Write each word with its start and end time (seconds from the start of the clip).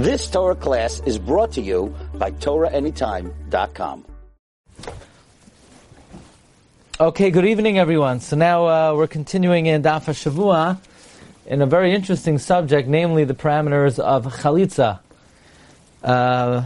This 0.00 0.30
Torah 0.30 0.54
class 0.54 1.02
is 1.04 1.18
brought 1.18 1.52
to 1.52 1.60
you 1.60 1.94
by 2.14 2.30
TorahAnytime.com. 2.30 4.06
Okay, 6.98 7.30
good 7.30 7.44
evening, 7.44 7.78
everyone. 7.78 8.20
So 8.20 8.34
now 8.34 8.66
uh, 8.66 8.94
we're 8.96 9.06
continuing 9.06 9.66
in 9.66 9.82
Daf 9.82 10.06
Shavua 10.06 10.78
in 11.44 11.60
a 11.60 11.66
very 11.66 11.92
interesting 11.92 12.38
subject, 12.38 12.88
namely 12.88 13.24
the 13.24 13.34
parameters 13.34 13.98
of 13.98 14.24
Chalitza. 14.24 15.00
Uh, 16.02 16.64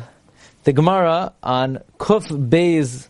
the 0.63 0.73
Gemara 0.73 1.33
on 1.43 1.81
Kuf 1.99 2.29
Beis 2.49 3.09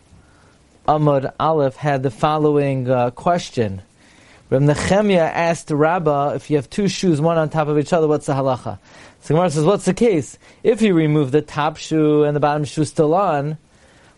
Amud 0.87 1.31
Aleph 1.39 1.75
had 1.75 2.01
the 2.01 2.09
following 2.09 2.89
uh, 2.89 3.11
question. 3.11 3.83
Reb 4.49 4.61
Nechemia 4.61 5.17
asked 5.17 5.71
Rabbah, 5.71 6.33
if 6.35 6.49
you 6.49 6.57
have 6.57 6.69
two 6.69 6.87
shoes, 6.87 7.19
one 7.19 7.37
on 7.37 7.49
top 7.49 7.67
of 7.67 7.79
each 7.79 7.93
other, 7.93 8.07
what's 8.07 8.27
the 8.27 8.33
halacha? 8.33 8.77
So 9.21 9.33
Gemara 9.33 9.49
says, 9.49 9.63
what's 9.63 9.85
the 9.85 9.93
case? 9.93 10.37
If 10.61 10.83
you 10.83 10.93
remove 10.93 11.31
the 11.31 11.41
top 11.41 11.77
shoe 11.77 12.23
and 12.23 12.35
the 12.35 12.39
bottom 12.39 12.63
shoe 12.63 12.85
still 12.85 13.15
on, 13.15 13.57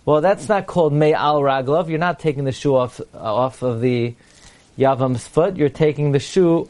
well, 0.03 0.19
that's 0.19 0.49
not 0.49 0.67
called 0.67 0.91
May 0.91 1.13
al 1.13 1.41
Raglov. 1.41 1.87
You're 1.87 1.97
not 1.97 2.19
taking 2.19 2.43
the 2.43 2.51
shoe 2.51 2.75
off, 2.75 2.99
off 3.13 3.61
of 3.61 3.79
the 3.79 4.15
Yavam's 4.77 5.25
foot. 5.25 5.55
You're 5.55 5.69
taking 5.69 6.11
the 6.11 6.19
shoe 6.19 6.69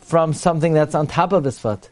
from 0.00 0.32
something 0.32 0.72
that's 0.72 0.94
on 0.94 1.08
top 1.08 1.32
of 1.32 1.42
his 1.42 1.58
foot. 1.58 1.88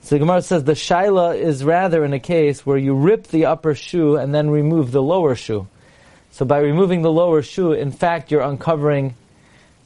So 0.00 0.18
Gemara 0.18 0.42
says 0.42 0.64
the 0.64 0.72
Shaila 0.72 1.38
is 1.38 1.62
rather 1.62 2.04
in 2.04 2.12
a 2.12 2.18
case 2.18 2.64
where 2.64 2.78
you 2.78 2.94
rip 2.94 3.28
the 3.28 3.46
upper 3.46 3.74
shoe 3.74 4.16
and 4.16 4.34
then 4.34 4.50
remove 4.50 4.92
the 4.92 5.02
lower 5.02 5.34
shoe. 5.34 5.68
So 6.30 6.46
by 6.46 6.58
removing 6.58 7.02
the 7.02 7.12
lower 7.12 7.42
shoe, 7.42 7.72
in 7.72 7.92
fact, 7.92 8.30
you're 8.30 8.40
uncovering, 8.40 9.14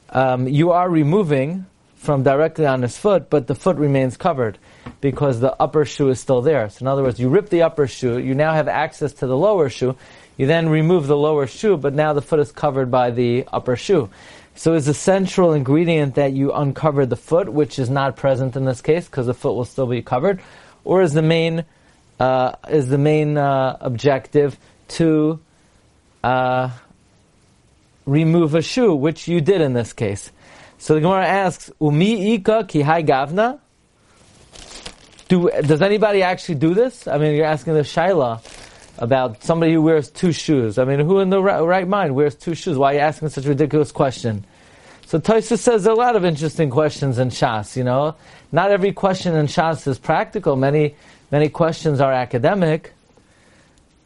um, 0.09 0.47
you 0.47 0.71
are 0.71 0.89
removing 0.89 1.65
from 1.95 2.23
directly 2.23 2.65
on 2.65 2.81
his 2.81 2.97
foot, 2.97 3.29
but 3.29 3.47
the 3.47 3.55
foot 3.55 3.77
remains 3.77 4.17
covered 4.17 4.57
because 5.01 5.39
the 5.39 5.53
upper 5.61 5.83
shoe 5.83 6.09
is 6.09 6.19
still 6.19 6.41
there. 6.41 6.69
So 6.69 6.83
in 6.83 6.87
other 6.87 7.03
words, 7.03 7.19
you 7.19 7.29
rip 7.29 7.49
the 7.49 7.63
upper 7.63 7.87
shoe, 7.87 8.19
you 8.19 8.35
now 8.35 8.53
have 8.53 8.67
access 8.67 9.13
to 9.13 9.27
the 9.27 9.37
lower 9.37 9.69
shoe, 9.69 9.95
you 10.37 10.45
then 10.45 10.69
remove 10.69 11.07
the 11.07 11.17
lower 11.17 11.47
shoe, 11.47 11.75
but 11.77 11.93
now 11.93 12.13
the 12.13 12.21
foot 12.21 12.39
is 12.39 12.51
covered 12.51 12.91
by 12.91 13.11
the 13.11 13.45
upper 13.51 13.75
shoe. 13.75 14.09
So 14.55 14.73
is 14.73 14.85
the 14.85 14.93
central 14.93 15.53
ingredient 15.53 16.15
that 16.15 16.33
you 16.33 16.51
uncover 16.51 17.05
the 17.05 17.15
foot, 17.15 17.49
which 17.49 17.77
is 17.77 17.89
not 17.89 18.15
present 18.15 18.55
in 18.55 18.65
this 18.65 18.81
case 18.81 19.05
because 19.05 19.27
the 19.27 19.33
foot 19.33 19.53
will 19.53 19.65
still 19.65 19.85
be 19.85 20.01
covered, 20.01 20.41
or 20.83 21.01
is 21.01 21.13
the 21.13 21.21
main 21.21 21.63
uh, 22.19 22.53
is 22.67 22.87
the 22.87 22.97
main 22.97 23.37
uh, 23.37 23.77
objective 23.79 24.57
to 24.87 25.39
uh, 26.23 26.71
remove 28.07 28.55
a 28.55 28.61
shoe, 28.63 28.95
which 28.95 29.27
you 29.27 29.41
did 29.41 29.61
in 29.61 29.73
this 29.73 29.93
case. 29.93 30.31
So 30.79 30.95
the 30.95 31.01
Gemara 31.01 31.27
asks, 31.27 31.69
"Umi 31.79 32.33
ika 32.33 32.63
ki 32.63 32.81
hai 32.81 33.03
gavna." 33.03 33.59
Do, 35.27 35.51
does 35.61 35.81
anybody 35.81 36.23
actually 36.23 36.55
do 36.55 36.73
this? 36.73 37.07
I 37.07 37.17
mean, 37.17 37.35
you're 37.35 37.45
asking 37.45 37.73
the 37.73 37.81
shaila 37.81 38.41
about 38.97 39.43
somebody 39.43 39.73
who 39.73 39.81
wears 39.81 40.09
two 40.09 40.31
shoes. 40.31 40.77
I 40.77 40.85
mean, 40.85 41.01
who 41.01 41.19
in 41.19 41.29
the 41.29 41.41
right, 41.41 41.87
mind 41.87 42.15
wears 42.15 42.33
two 42.33 42.55
shoes? 42.55 42.77
Why 42.77 42.91
are 42.91 42.93
you 42.95 42.99
asking 43.01 43.29
such 43.29 43.45
a 43.45 43.49
ridiculous 43.49 43.91
question? 43.91 44.45
So 45.05 45.19
Toysa 45.19 45.57
says 45.57 45.85
a 45.85 45.93
lot 45.93 46.15
of 46.15 46.25
interesting 46.25 46.69
questions 46.69 47.19
in 47.19 47.29
Shas. 47.29 47.75
You 47.75 47.83
know, 47.83 48.15
not 48.51 48.71
every 48.71 48.93
question 48.93 49.35
in 49.35 49.47
Shas 49.47 49.85
is 49.87 49.99
practical. 49.99 50.55
Many 50.55 50.95
many 51.29 51.49
questions 51.49 51.99
are 51.99 52.13
academic. 52.13 52.93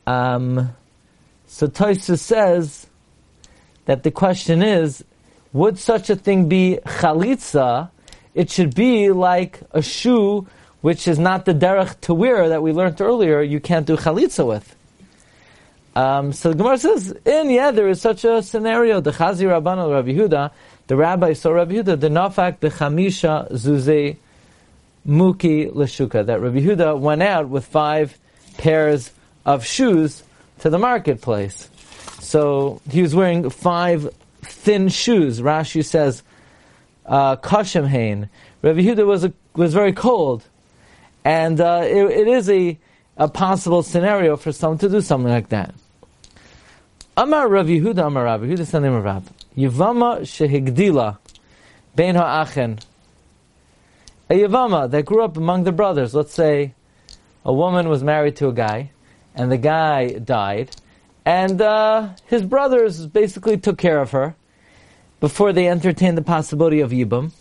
Um, 0.08 0.74
so 1.48 1.68
Toysa 1.68 2.18
says 2.18 2.88
that 3.86 4.04
the 4.04 4.12
question 4.12 4.62
is, 4.62 5.04
would 5.54 5.78
such 5.78 6.10
a 6.10 6.16
thing 6.16 6.48
be 6.48 6.80
chalitza? 6.86 7.90
It 8.34 8.50
should 8.50 8.74
be 8.74 9.12
like 9.12 9.60
a 9.72 9.82
shoe 9.82 10.48
which 10.82 11.08
is 11.08 11.20
not 11.20 11.46
the 11.46 11.54
derech 11.54 12.00
to 12.02 12.14
wear 12.14 12.50
that 12.50 12.64
we 12.64 12.72
learned 12.72 13.02
earlier. 13.02 13.42
You 13.42 13.60
can't 13.60 13.86
do 13.86 13.98
chalitza 13.98 14.48
with. 14.48 14.76
Um, 15.96 16.32
so 16.32 16.50
the 16.50 16.56
Gemara 16.56 16.78
says, 16.78 17.12
in 17.26 17.50
yeah, 17.50 17.72
there 17.72 17.90
is 17.90 18.00
such 18.00 18.24
a 18.24 18.42
scenario. 18.42 19.02
The 19.02 19.12
Chazi 19.12 19.46
Rabban 19.46 19.92
Rabbi 19.92 20.14
Yehuda, 20.14 20.52
the 20.88 20.96
rabbi 20.96 21.34
saw 21.34 21.52
Rabbi 21.52 21.74
Yehuda, 21.74 22.00
the 22.00 22.08
nafak 22.08 22.60
the 22.60 22.70
chamisha 22.70 23.52
zuze 23.52 24.16
muki 25.04 25.66
leshuka. 25.66 26.26
That 26.26 26.40
Rabbi 26.40 26.62
Yehuda 26.62 26.98
went 26.98 27.22
out 27.22 27.50
with 27.50 27.66
five 27.66 28.18
pairs 28.58 29.12
of 29.46 29.66
shoes 29.66 30.24
to 30.60 30.70
the 30.70 30.80
marketplace. 30.80 31.70
So 32.22 32.82
he 32.90 33.02
was 33.02 33.16
wearing 33.16 33.50
five 33.50 34.10
thin 34.42 34.90
shoes. 34.90 35.42
Rashi 35.42 35.84
says, 35.84 36.24
uh, 37.06 37.36
hain. 37.36 38.30
Rabbi 38.62 38.80
Yehuda 38.80 39.06
was 39.06 39.26
a, 39.26 39.34
was 39.56 39.74
very 39.74 39.92
cold, 39.92 40.44
and 41.26 41.60
uh, 41.60 41.82
it, 41.84 42.06
it 42.12 42.28
is 42.28 42.50
a 42.50 42.78
a 43.18 43.28
possible 43.28 43.84
scenario 43.84 44.38
for 44.38 44.52
someone 44.52 44.78
to 44.80 44.90
do 44.90 45.02
something 45.02 45.32
like 45.32 45.50
that. 45.50 45.74
Amar 47.18 47.50
Rav 47.50 47.66
Yehuda 47.66 48.08
Amar 48.08 48.24
Rav 48.24 48.42
Yehuda 48.42 48.66
said 48.66 48.84
name 48.84 48.94
of 48.94 49.04
Rav 49.04 49.30
Yivama 49.58 50.22
shehigdila 50.22 51.18
bein 51.96 52.16
ha'achen 52.16 52.80
a 54.32 54.34
Yivama 54.34 54.90
that 54.90 55.06
grew 55.06 55.24
up 55.24 55.36
among 55.36 55.66
the 55.66 55.74
brothers. 55.74 56.16
Let's 56.16 56.34
say 56.34 56.74
a 57.44 57.52
woman 57.52 57.90
was 57.90 58.02
married 58.02 58.38
to 58.38 58.48
a 58.48 58.54
guy, 58.54 58.92
and 59.36 59.52
the 59.52 59.58
guy 59.58 60.14
died, 60.14 60.72
and 61.26 61.62
uh, 61.62 62.10
his 62.26 62.44
brothers 62.44 63.06
basically 63.06 63.58
took 63.58 63.78
care 63.78 64.00
of 64.00 64.12
her 64.12 64.36
before 65.20 65.54
they 65.54 65.68
entertained 65.68 66.18
the 66.18 66.24
possibility 66.24 66.80
of 66.80 66.92
Yibam. 66.92 67.32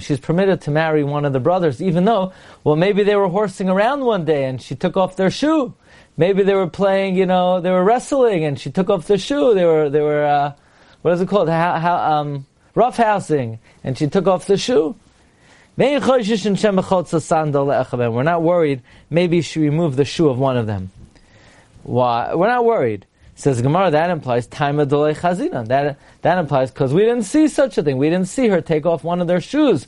She's 0.00 0.20
permitted 0.20 0.60
to 0.62 0.70
marry 0.70 1.02
one 1.02 1.24
of 1.24 1.32
the 1.32 1.40
brothers, 1.40 1.82
even 1.82 2.04
though, 2.04 2.32
well, 2.62 2.76
maybe 2.76 3.02
they 3.02 3.16
were 3.16 3.28
horsing 3.28 3.68
around 3.68 4.04
one 4.04 4.24
day 4.24 4.44
and 4.44 4.62
she 4.62 4.76
took 4.76 4.96
off 4.96 5.16
their 5.16 5.30
shoe. 5.30 5.74
Maybe 6.16 6.44
they 6.44 6.54
were 6.54 6.68
playing, 6.68 7.16
you 7.16 7.26
know, 7.26 7.60
they 7.60 7.70
were 7.72 7.82
wrestling 7.82 8.44
and 8.44 8.60
she 8.60 8.70
took 8.70 8.88
off 8.88 9.08
their 9.08 9.18
shoe. 9.18 9.54
They 9.54 9.64
were, 9.64 9.90
they 9.90 10.00
were, 10.00 10.24
uh, 10.24 10.52
what 11.02 11.14
is 11.14 11.20
it 11.20 11.28
called? 11.28 11.48
How, 11.48 11.80
how, 11.80 11.96
um, 11.96 12.46
roughhousing, 12.76 13.58
and 13.82 13.98
she 13.98 14.06
took 14.06 14.26
off 14.28 14.46
the 14.46 14.56
shoe. 14.56 14.94
We're 15.76 15.98
not 18.22 18.42
worried. 18.42 18.82
Maybe 19.08 19.40
she 19.40 19.60
removed 19.60 19.96
the 19.96 20.04
shoe 20.04 20.28
of 20.28 20.38
one 20.38 20.56
of 20.58 20.66
them. 20.66 20.90
Why? 21.82 22.34
We're 22.34 22.48
not 22.48 22.64
worried. 22.64 23.06
Says 23.34 23.62
Gemara, 23.62 23.90
that 23.90 24.10
implies 24.10 24.46
time 24.46 24.78
of 24.78 24.88
delay 24.88 25.14
chazina. 25.14 25.66
That 25.66 25.98
that 26.20 26.38
implies 26.38 26.70
because 26.70 26.92
we 26.92 27.00
didn't 27.02 27.22
see 27.22 27.48
such 27.48 27.78
a 27.78 27.82
thing. 27.82 27.96
We 27.96 28.10
didn't 28.10 28.28
see 28.28 28.48
her 28.48 28.60
take 28.60 28.84
off 28.84 29.02
one 29.02 29.22
of 29.22 29.26
their 29.26 29.40
shoes. 29.40 29.86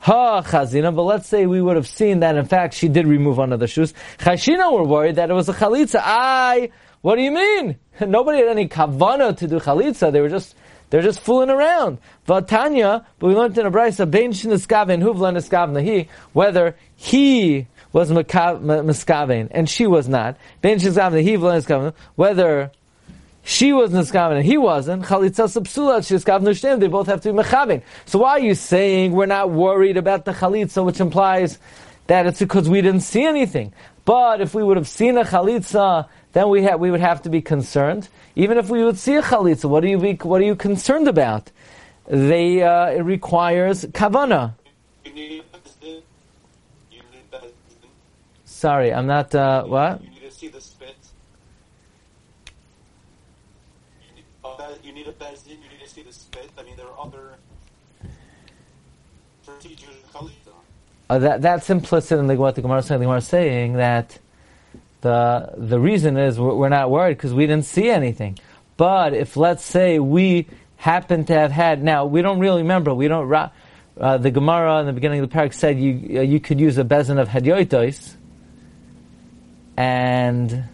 Ha 0.00 0.42
chazina, 0.42 0.94
but 0.94 1.02
let's 1.02 1.28
say 1.28 1.46
we 1.46 1.62
would 1.62 1.76
have 1.76 1.88
seen 1.88 2.20
that 2.20 2.36
in 2.36 2.44
fact 2.44 2.74
she 2.74 2.88
did 2.88 3.06
remove 3.06 3.38
one 3.38 3.52
of 3.52 3.60
the 3.60 3.66
shoes. 3.66 3.94
Chashina 4.18 4.70
were 4.72 4.84
worried 4.84 5.16
that 5.16 5.30
it 5.30 5.32
was 5.32 5.48
a 5.48 5.54
chalitza. 5.54 6.00
I, 6.02 6.70
what 7.00 7.16
do 7.16 7.22
you 7.22 7.30
mean? 7.30 7.78
Nobody 8.06 8.38
had 8.38 8.48
any 8.48 8.68
kavana 8.68 9.36
to 9.38 9.48
do 9.48 9.58
chalitza. 9.58 10.12
They 10.12 10.20
were 10.20 10.28
just 10.28 10.54
they're 10.92 11.00
just 11.00 11.20
fooling 11.20 11.48
around. 11.48 11.96
Vatanya, 12.28 13.06
but 13.18 13.28
we 13.28 13.34
learned 13.34 13.56
in 13.56 13.64
a 13.64 13.70
bein 13.70 13.86
shniskaven 14.32 15.02
huvla 15.02 15.32
niskavna 15.32 16.06
whether 16.34 16.76
he 16.96 17.66
was 17.94 18.10
miskaven 18.10 19.48
and 19.52 19.70
she 19.70 19.86
was 19.86 20.06
not. 20.06 20.36
Bein 20.60 20.76
shniskaven 20.76 21.22
he 21.22 21.36
niskaven, 21.38 21.94
whether 22.16 22.70
she 23.42 23.72
was 23.72 23.90
niskaven 23.90 24.36
and 24.36 24.44
he 24.44 24.58
wasn't. 24.58 25.04
Chalitza 25.04 25.48
subsula 25.48 26.00
shiskav. 26.00 26.78
They 26.78 26.88
both 26.88 27.06
have 27.06 27.22
to 27.22 27.32
be 27.32 27.38
mechavin. 27.38 27.80
So 28.04 28.18
why 28.18 28.32
are 28.32 28.40
you 28.40 28.54
saying 28.54 29.12
we're 29.12 29.24
not 29.24 29.48
worried 29.48 29.96
about 29.96 30.26
the 30.26 30.32
chalitza, 30.32 30.84
which 30.84 31.00
implies 31.00 31.58
that 32.08 32.26
it's 32.26 32.40
because 32.40 32.68
we 32.68 32.82
didn't 32.82 33.00
see 33.00 33.24
anything? 33.24 33.72
But 34.04 34.42
if 34.42 34.54
we 34.54 34.62
would 34.62 34.76
have 34.76 34.88
seen 34.88 35.16
a 35.16 35.24
chalitza, 35.24 36.06
then 36.32 36.48
we 36.48 36.64
ha- 36.64 36.76
we 36.76 36.90
would 36.90 37.00
have 37.00 37.22
to 37.22 37.30
be 37.30 37.40
concerned. 37.40 38.08
Even 38.34 38.58
if 38.58 38.70
we 38.70 38.84
would 38.84 38.98
see 38.98 39.16
a 39.16 39.22
chalitza, 39.22 39.66
what 39.66 39.84
are 39.84 39.88
you 39.88 39.98
be, 39.98 40.14
what 40.14 40.40
are 40.40 40.44
you 40.44 40.56
concerned 40.56 41.08
about? 41.08 41.50
They 42.06 42.62
uh, 42.62 42.86
it 42.86 43.02
requires 43.02 43.84
kavana. 43.86 44.54
Sorry, 48.44 48.92
I'm 48.94 49.06
not. 49.06 49.34
Uh, 49.34 49.64
what? 49.64 50.02
you 54.82 54.92
need 54.92 55.06
a 55.06 55.12
bezdin, 55.12 55.50
you 55.50 55.70
need 55.70 55.82
to 55.82 55.88
see 55.88 56.02
the 56.02 56.12
spit. 56.12 56.50
I 56.58 56.62
mean, 56.62 56.76
there 56.76 56.86
are 56.86 57.06
other 57.06 57.34
procedures 59.44 59.88
in 59.90 60.10
Chalitza. 60.12 60.54
Uh, 61.08 61.18
that, 61.18 61.42
that's 61.42 61.70
implicit 61.70 62.18
in 62.18 62.26
the, 62.26 62.36
what 62.36 62.54
the 62.54 62.62
Gemara 62.62 62.78
is 62.78 62.86
saying. 62.86 63.00
The 63.00 63.06
Gemara 63.06 63.18
is 63.18 63.26
saying 63.26 63.74
that 63.74 64.18
the, 65.02 65.52
the 65.56 65.78
reason 65.78 66.16
is 66.16 66.40
we're, 66.40 66.68
not 66.68 66.90
worried 66.90 67.16
because 67.16 67.34
we 67.34 67.46
didn't 67.46 67.66
see 67.66 67.90
anything. 67.90 68.38
But 68.76 69.12
if, 69.12 69.36
let's 69.36 69.64
say, 69.64 69.98
we 69.98 70.46
happen 70.76 71.24
to 71.26 71.34
have 71.34 71.52
had, 71.52 71.82
now, 71.82 72.06
we 72.06 72.22
don't 72.22 72.38
really 72.38 72.62
remember, 72.62 72.94
we 72.94 73.08
don't, 73.08 73.30
uh, 74.00 74.16
the 74.16 74.30
Gemara 74.30 74.80
in 74.80 74.86
the 74.86 74.92
beginning 74.92 75.20
of 75.20 75.30
the 75.30 75.36
parak 75.36 75.52
said 75.52 75.78
you, 75.78 76.18
uh, 76.18 76.22
you 76.22 76.40
could 76.40 76.58
use 76.58 76.78
a 76.78 76.84
bezin 76.84 77.20
of 77.20 77.28
hedyoitos, 77.28 78.14
and 79.76 80.64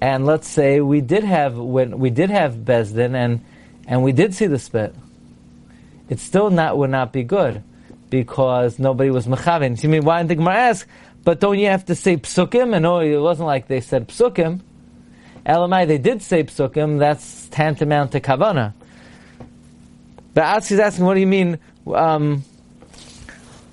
and 0.00 0.26
let's 0.26 0.48
say 0.48 0.80
we 0.80 1.00
did 1.00 1.24
have 1.24 1.58
when 1.58 1.98
we 1.98 2.10
did 2.10 2.30
have 2.30 2.54
Bezdin 2.54 3.14
and 3.14 3.44
and 3.86 4.02
we 4.02 4.12
did 4.12 4.34
see 4.34 4.46
the 4.46 4.58
spit, 4.58 4.94
it 6.08 6.20
still 6.20 6.50
not 6.50 6.78
would 6.78 6.90
not 6.90 7.12
be 7.12 7.22
good 7.22 7.62
because 8.10 8.78
nobody 8.78 9.10
was 9.10 9.26
mechavin. 9.26 9.82
You 9.82 9.88
mean 9.88 10.04
why 10.04 10.18
didn't 10.18 10.28
the 10.28 10.34
Gemara 10.36 10.54
ask? 10.54 10.88
But 11.28 11.40
don't 11.40 11.58
you 11.58 11.66
have 11.66 11.84
to 11.84 11.94
say 11.94 12.16
psukim? 12.16 12.72
And 12.74 12.84
no, 12.84 13.00
it 13.00 13.18
wasn't 13.18 13.48
like 13.48 13.68
they 13.68 13.82
said 13.82 14.08
psukim. 14.08 14.60
Elamai, 15.44 15.86
they 15.86 15.98
did 15.98 16.22
say 16.22 16.42
psukim. 16.42 17.00
That's 17.00 17.48
tantamount 17.50 18.12
to 18.12 18.20
kavana. 18.22 18.72
But 20.32 20.44
Atzi's 20.44 20.78
asking, 20.78 21.04
what 21.04 21.12
do 21.12 21.20
you 21.20 21.26
mean? 21.26 21.58
Um, 21.86 22.44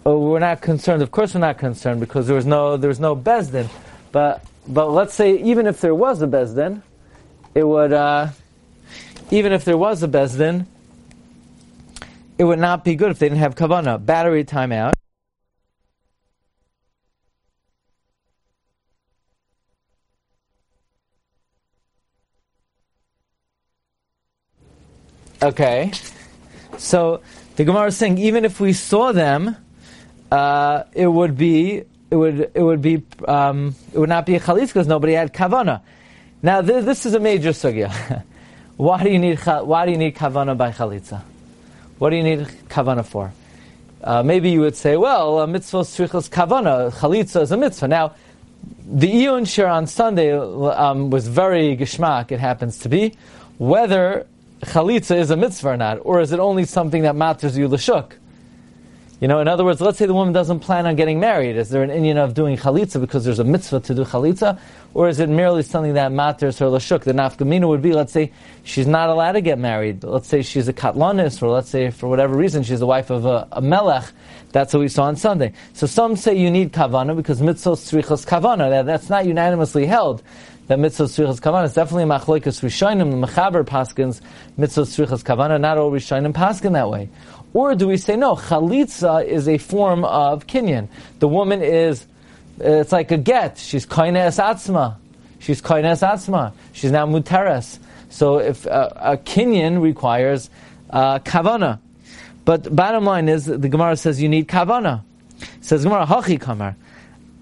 oh, 0.06 0.20
we're 0.20 0.40
not 0.40 0.60
concerned. 0.60 1.02
Of 1.02 1.12
course, 1.12 1.34
we're 1.34 1.40
not 1.40 1.58
concerned 1.58 2.02
because 2.02 2.28
there 2.28 2.36
was 2.36 2.46
no 2.46 2.76
there 2.76 2.90
was 2.90 3.00
no 3.00 3.16
bezdin. 3.16 3.70
But 4.12 4.44
but 4.68 4.90
let's 4.92 5.14
say 5.14 5.38
even 5.38 5.66
if 5.66 5.80
there 5.80 5.96
was 5.96 6.22
a 6.22 6.28
bezdin, 6.28 6.82
it 7.54 7.66
would 7.66 7.94
uh, 7.94 8.32
even 9.32 9.54
if 9.54 9.64
there 9.64 9.78
was 9.78 10.04
a 10.04 10.10
bezdin, 10.10 10.66
it 12.38 12.44
would 12.44 12.60
not 12.60 12.84
be 12.84 12.96
good 12.96 13.12
if 13.12 13.20
they 13.20 13.30
didn't 13.30 13.40
have 13.40 13.56
kavana. 13.56 14.06
Battery 14.06 14.44
timeout. 14.44 14.92
Okay, 25.42 25.92
so 26.78 27.22
the 27.56 27.66
Gemara 27.66 27.88
is 27.88 27.98
saying 27.98 28.18
even 28.18 28.46
if 28.46 28.60
we 28.60 28.74
saw 28.74 29.12
them, 29.12 29.56
uh, 30.32 30.84
it 30.94 31.08
would 31.08 31.38
be 31.38 31.84
it 32.10 32.16
would 32.16 32.52
it 32.54 32.62
would 32.62 32.82
be 32.82 33.04
um, 33.28 33.76
it 33.94 34.00
would 34.00 34.10
not 34.10 34.26
be 34.26 34.36
a 34.36 34.40
chalitz 34.40 34.68
because 34.68 34.88
nobody 34.88 35.14
had 35.14 35.34
kavana. 35.34 35.82
Now 36.42 36.62
this, 36.62 36.86
this 36.86 37.06
is 37.06 37.14
a 37.14 37.20
major 37.20 37.50
sugya. 37.50 38.24
why 38.78 39.04
do 39.04 39.10
you 39.10 39.20
need 39.20 39.40
why 39.40 39.86
do 39.86 39.92
you 39.92 39.98
need 39.98 40.16
kavana 40.16 40.58
by 40.58 40.72
chalitza? 40.72 41.22
What 41.98 42.12
do 42.12 42.16
you 42.16 42.24
need 42.24 42.48
kavana 42.70 43.06
for? 43.06 43.34
Uh, 44.04 44.22
maybe 44.22 44.52
you 44.52 44.62
would 44.62 44.76
say, 44.76 44.98
well, 44.98 45.40
a 45.40 45.48
mitzvah 45.48 45.80
strichas 45.80 46.30
kavana, 46.30 46.92
chalitza 46.92 47.42
is 47.42 47.52
a 47.52 47.58
mitzvah. 47.58 47.88
Now, 47.88 48.14
the 48.86 49.12
Iyun 49.12 49.42
shiur 49.42 49.72
on 49.72 49.88
Sunday 49.88 50.32
um, 50.32 51.10
was 51.10 51.28
very 51.28 51.76
geschmack, 51.76 52.32
it 52.32 52.40
happens 52.40 52.78
to 52.80 52.90
be, 52.90 53.16
whether 53.58 54.28
chalitza 54.66 55.18
is 55.18 55.32
a 55.32 55.38
mitzvah 55.38 55.70
or 55.70 55.78
not, 55.78 56.00
or 56.02 56.20
is 56.22 56.32
it 56.32 56.40
only 56.40 56.66
something 56.66 57.04
that 57.04 57.16
matters 57.16 57.58
you 57.58 57.68
l'shuk? 57.68 58.14
You 59.22 59.30
know, 59.30 59.40
in 59.40 59.48
other 59.48 59.64
words, 59.64 59.80
let's 59.80 59.98
say 59.98 60.06
the 60.08 60.14
woman 60.14 60.34
doesn't 60.34 60.60
plan 60.60 60.86
on 60.86 60.98
getting 60.98 61.22
married. 61.22 61.56
Is 61.56 61.70
there 61.70 61.82
an 61.82 61.90
inyan 61.90 62.18
of 62.18 62.34
doing 62.34 62.58
chalitza 62.58 63.00
because 63.00 63.24
there's 63.24 63.40
a 63.40 63.46
mitzvah 63.46 63.80
to 63.80 63.96
do 63.96 64.04
chalitza? 64.04 64.60
Or 64.94 65.08
is 65.08 65.22
it 65.22 65.30
merely 65.30 65.64
something 65.64 65.94
that 65.94 66.12
matters 66.12 66.60
her 66.60 66.66
lashuk? 66.66 67.04
The 67.04 67.14
nafkamina 67.14 67.66
would 67.66 67.82
be, 67.82 67.94
let's 67.94 68.12
say, 68.12 68.34
she's 68.64 68.88
not 68.88 69.10
allowed 69.10 69.34
to 69.34 69.42
get 69.42 69.58
married. 69.58 70.04
Let's 70.04 70.28
say 70.28 70.42
she's 70.42 70.68
a 70.68 70.74
katlanis, 70.74 71.42
or 71.42 71.48
let's 71.48 71.70
say 71.70 71.92
for 71.92 72.10
whatever 72.10 72.36
reason 72.36 72.64
she's 72.64 72.82
the 72.82 72.86
wife 72.86 73.10
of 73.10 73.26
a, 73.26 73.48
a 73.54 73.62
melech. 73.62 74.04
That's 74.52 74.74
what 74.74 74.82
we 74.82 74.90
saw 74.90 75.06
on 75.06 75.16
Sunday. 75.16 75.54
So 75.74 75.88
some 75.88 76.18
say 76.18 76.36
you 76.36 76.52
need 76.52 76.74
kavana 76.74 77.16
because 77.16 77.42
mitzvah 77.42 77.72
tzrichas 77.72 78.28
kavana. 78.28 78.70
That, 78.70 78.86
that's 78.86 79.10
not 79.10 79.26
unanimously 79.26 79.86
held. 79.86 80.24
That 80.68 80.80
mitzvah 80.80 81.04
tzrichas 81.04 81.40
kavana 81.40 81.66
is 81.66 81.74
definitely 81.76 82.06
machloikas 82.06 82.62
rishonim, 82.64 83.12
the 83.12 83.28
mechaber 83.28 83.64
paskins 83.64 84.20
mitzvah 84.58 84.82
tzrichas 84.82 85.24
kavana. 85.24 85.60
Not 85.60 85.78
all 85.78 85.92
rishonim 85.92 86.34
paskin 86.34 86.74
that 86.74 86.90
way. 86.90 87.10
Or 87.54 87.76
do 87.76 87.88
we 87.88 87.98
say, 87.98 88.16
no, 88.16 88.36
chalitza 88.36 89.26
is 89.26 89.48
a 89.48 89.58
form 89.60 90.04
of 90.04 90.48
kinyan. 90.48 90.90
The 91.20 91.28
woman 91.28 91.62
is, 91.62 92.06
it's 92.60 92.92
like 92.92 93.12
a 93.12 93.18
get. 93.18 93.60
She's 93.60 93.86
koines 93.86 94.44
atzma. 94.44 94.98
She's 95.40 95.62
koines 95.62 96.02
atzma. 96.02 96.52
She's 96.74 96.92
now 96.92 97.06
muteres. 97.06 97.80
So 98.10 98.40
if 98.40 98.66
uh, 98.66 98.90
a 98.96 99.18
kinyan 99.18 99.82
requires 99.82 100.50
uh, 100.90 101.20
kavana. 101.20 101.80
But 102.44 102.76
bottom 102.76 103.06
line 103.06 103.30
is, 103.30 103.46
the 103.46 103.70
Gemara 103.70 103.98
says 103.98 104.22
you 104.22 104.30
need 104.30 104.48
kavana. 104.48 105.04
It 105.40 105.64
says 105.64 105.84
Gemara, 105.84 106.06
hachi 106.06 106.42
kamar. 106.42 106.76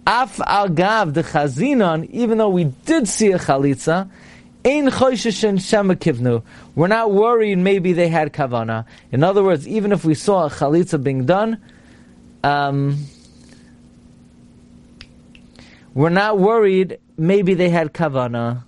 Af 0.05 0.41
al 0.45 0.69
gav 0.69 1.13
the 1.13 1.23
chazinon, 1.23 2.09
even 2.09 2.37
though 2.37 2.49
we 2.49 2.65
did 2.65 3.07
see 3.07 3.31
a 3.31 3.39
chalitza, 3.39 4.09
Ein 4.65 4.87
chosheshin 4.87 5.59
shema 5.59 5.93
kivnu. 5.95 6.41
We're 6.73 6.87
not 6.87 7.11
worried 7.11 7.57
maybe 7.57 7.91
they 7.91 8.07
had 8.07 8.31
kavana. 8.31 8.85
In 9.11 9.21
other 9.21 9.43
words, 9.43 9.67
even 9.67 9.91
if 9.91 10.05
we 10.05 10.15
saw 10.15 10.45
a 10.45 10.49
chalitza 10.49 11.03
being 11.03 11.25
done, 11.25 11.61
um, 12.45 13.05
we're 15.93 16.09
not 16.09 16.39
worried 16.39 16.99
maybe 17.17 17.55
they 17.55 17.69
had 17.69 17.93
kavana. 17.93 18.63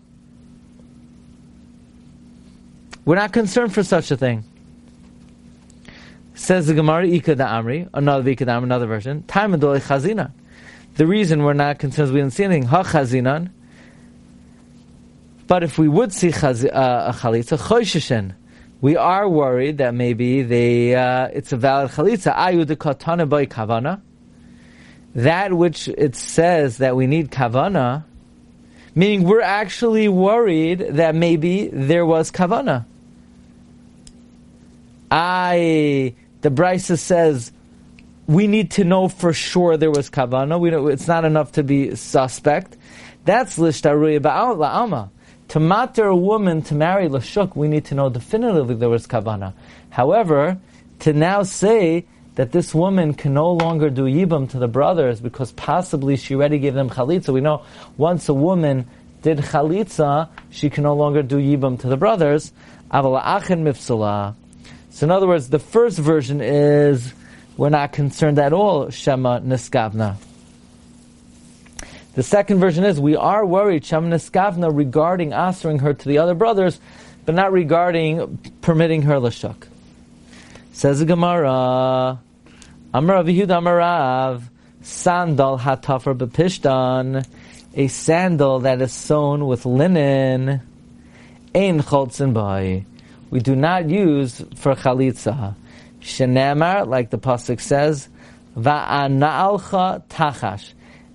We're 3.06 3.16
not 3.16 3.32
concerned 3.32 3.74
for 3.74 3.84
such 3.84 4.12
a 4.12 4.18
thing. 4.18 4.44
Says 6.34 6.68
the 6.68 6.74
Gemara, 6.74 7.08
Ika 7.08 7.36
da 7.36 7.48
Amri, 7.62 7.88
another 7.94 8.30
Ika 8.30 8.46
Amri, 8.46 8.64
another 8.64 8.88
version. 8.88 9.24
Time 9.24 9.54
chazina. 9.54 10.32
The 10.96 11.06
reason 11.06 11.44
we're 11.44 11.54
not 11.54 11.80
concerned 11.80 12.08
is 12.08 12.14
we 12.14 12.22
didn't 12.22 12.34
see 12.34 12.46
anything. 12.46 12.64
Ha 12.64 12.84
chazinan. 12.84 13.50
But 15.48 15.64
if 15.64 15.78
we 15.78 15.88
would 15.88 16.14
see 16.14 16.30
chaz, 16.30 16.66
uh, 16.66 17.12
a 17.12 17.14
chalitza, 17.14 17.60
chosheshen, 17.60 18.34
we 18.82 18.96
are 18.96 19.28
worried 19.28 19.80
that 19.80 19.94
maybe 19.94 20.42
they, 20.42 20.96
uh, 20.96 21.28
it's 21.34 21.52
a 21.52 21.58
valid 21.58 21.92
chalitza. 21.92 22.34
Ayu 22.34 23.30
by 23.30 23.46
kavana. 23.46 24.02
That 25.16 25.54
which 25.54 25.88
it 25.88 26.16
says 26.16 26.78
that 26.78 26.96
we 26.96 27.08
need 27.08 27.30
kavana, 27.30 28.04
meaning 28.96 29.24
we're 29.24 29.42
actually 29.42 30.08
worried 30.08 30.80
that 30.80 31.14
maybe 31.14 31.68
there 31.68 32.06
was 32.06 32.32
kavana. 32.32 32.86
I, 35.12 36.16
the 36.42 36.50
Brisa 36.50 36.98
says, 36.98 37.52
we 38.28 38.48
need 38.48 38.72
to 38.72 38.84
know 38.84 39.08
for 39.08 39.34
sure 39.34 39.78
there 39.78 39.92
was 39.92 40.10
kavana. 40.10 40.60
We 40.60 40.72
know 40.72 40.88
it's 40.88 41.08
not 41.08 41.26
enough 41.26 41.54
to 41.54 41.64
be 41.64 41.96
suspect. 41.96 42.78
That's 43.26 43.58
lishtaruya 43.58 44.20
ba'al 44.20 44.58
la'ama. 44.58 45.10
To 45.50 45.60
matter 45.60 46.06
a 46.06 46.16
woman 46.16 46.64
to 46.64 46.76
marry 46.76 47.08
Lashuk, 47.08 47.56
we 47.56 47.68
need 47.68 47.86
to 47.86 47.96
know 47.96 48.10
definitively 48.10 48.76
there 48.76 48.90
was 48.90 49.06
Kavana. 49.06 49.54
However, 49.92 50.58
to 51.00 51.14
now 51.14 51.44
say 51.44 52.06
that 52.34 52.52
this 52.52 52.74
woman 52.74 53.14
can 53.14 53.34
no 53.34 53.52
longer 53.52 53.90
do 53.90 54.04
Yibam 54.04 54.50
to 54.50 54.60
the 54.60 54.68
brothers 54.68 55.22
because 55.22 55.52
possibly 55.52 56.18
she 56.18 56.36
already 56.36 56.58
gave 56.58 56.74
them 56.74 56.90
Chalitza, 56.90 57.32
we 57.32 57.42
know 57.42 57.64
once 57.96 58.28
a 58.28 58.34
woman 58.34 58.88
did 59.22 59.38
Chalitza, 59.38 60.30
she 60.50 60.70
can 60.70 60.84
no 60.84 60.96
longer 60.96 61.22
do 61.22 61.38
Yibam 61.38 61.80
to 61.80 61.88
the 61.88 61.98
brothers. 61.98 62.52
Avala 62.92 63.24
Achin 63.24 63.64
Mifsala. 63.64 64.36
So 64.90 65.06
in 65.06 65.12
other 65.12 65.28
words, 65.28 65.50
the 65.50 65.60
first 65.60 65.98
version 65.98 66.42
is 66.42 67.14
we're 67.58 67.70
not 67.70 67.94
concerned 67.94 68.40
at 68.40 68.54
all, 68.54 68.90
Shema 68.90 69.40
Niskavna. 69.40 70.18
The 72.16 72.24
second 72.24 72.60
version 72.60 72.86
is 72.86 73.00
we 73.00 73.18
are 73.18 73.46
worried 73.46 73.84
Shamna 73.84 74.16
Skavna 74.16 74.74
regarding 74.74 75.34
answering 75.34 75.80
her 75.80 75.94
to 75.94 76.08
the 76.08 76.18
other 76.18 76.34
brothers, 76.34 76.80
but 77.26 77.36
not 77.36 77.52
regarding 77.52 78.38
permitting 78.62 79.02
her 79.02 79.16
lashuk. 79.16 79.68
Says 80.72 81.00
the 81.00 81.06
Gemara, 81.06 82.20
Amar 82.94 83.24
Amarav, 83.24 84.44
sandal 84.82 85.60
hatafar 85.60 86.18
bepishtan, 86.18 87.26
a 87.74 87.88
sandal 87.88 88.60
that 88.62 88.82
is 88.82 88.94
sewn 88.94 89.46
with 89.48 89.66
linen, 89.66 90.62
ein 91.54 91.82
cholzin 91.82 92.34
bai. 92.34 92.86
We 93.30 93.42
do 93.42 93.58
not 93.58 93.90
use 93.90 94.42
for 94.56 94.76
chalitza. 94.76 95.56
Shenamar, 96.06 96.88
like 96.88 97.10
the 97.10 97.18
pasuk 97.18 97.60
says, 97.60 98.08
va'ana'alcha 98.56 100.04
tachash 100.08 100.74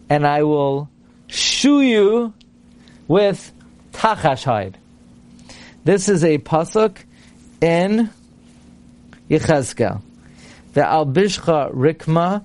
and 0.09 0.26
I 0.26 0.42
will 0.42 0.90
shoe 1.28 1.80
you 1.80 2.35
with 3.06 3.52
tachash 3.92 4.42
hide. 4.42 4.76
This 5.85 6.09
is 6.09 6.25
a 6.25 6.38
pasuk 6.38 6.97
in 7.61 8.11
Yechezkel. 9.30 10.02
The 10.75 10.80
albishcha 10.80 11.73
rikma 11.73 12.42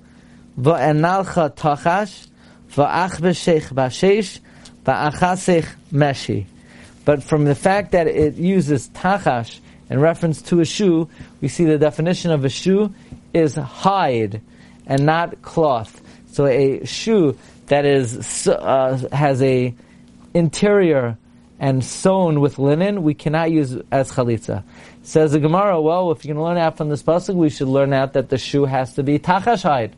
va'enalcha 0.56 1.56
tachash 1.56 2.28
va'achbeshech 2.70 3.72
bashesh 3.74 4.38
va'achasech 4.84 5.66
meshi. 5.92 6.46
But 7.04 7.24
from 7.24 7.44
the 7.44 7.56
fact 7.56 7.90
that 7.90 8.06
it 8.06 8.36
uses 8.36 8.88
tachash 8.90 9.58
in 9.88 10.00
reference 10.00 10.42
to 10.42 10.60
a 10.60 10.64
shoe, 10.64 11.08
we 11.40 11.48
see 11.48 11.64
the 11.64 11.78
definition 11.78 12.30
of 12.30 12.44
a 12.44 12.48
shoe 12.48 12.92
is 13.32 13.54
hide 13.54 14.40
and 14.86 15.06
not 15.06 15.42
cloth. 15.42 16.00
So 16.32 16.46
a 16.46 16.84
shoe 16.84 17.36
that 17.66 17.84
is 17.84 18.46
uh, 18.48 19.08
has 19.12 19.42
a 19.42 19.74
interior 20.34 21.18
and 21.58 21.82
sewn 21.82 22.40
with 22.40 22.58
linen, 22.58 23.02
we 23.02 23.14
cannot 23.14 23.50
use 23.50 23.76
as 23.90 24.12
chalitza. 24.12 24.62
Says 25.02 25.32
the 25.32 25.40
Gemara, 25.40 25.80
well, 25.80 26.10
if 26.10 26.24
you 26.24 26.34
can 26.34 26.42
learn 26.42 26.58
out 26.58 26.76
from 26.76 26.88
this 26.88 27.02
pasuk, 27.02 27.34
we 27.34 27.48
should 27.48 27.68
learn 27.68 27.92
out 27.92 28.12
that 28.12 28.28
the 28.28 28.38
shoe 28.38 28.64
has 28.64 28.94
to 28.94 29.02
be 29.02 29.18
tachash 29.18 29.62
hide. 29.62 29.96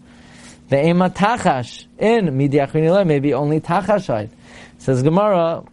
The 0.69 0.87
ema 0.87 1.11
tachash 1.11 1.87
in 1.99 2.27
midiachinileh 2.27 3.07
maybe 3.07 3.35
only 3.35 3.61
tachash 3.61 4.07
hide. 4.07 4.31
Says 4.79 5.03
Gemara. 5.03 5.65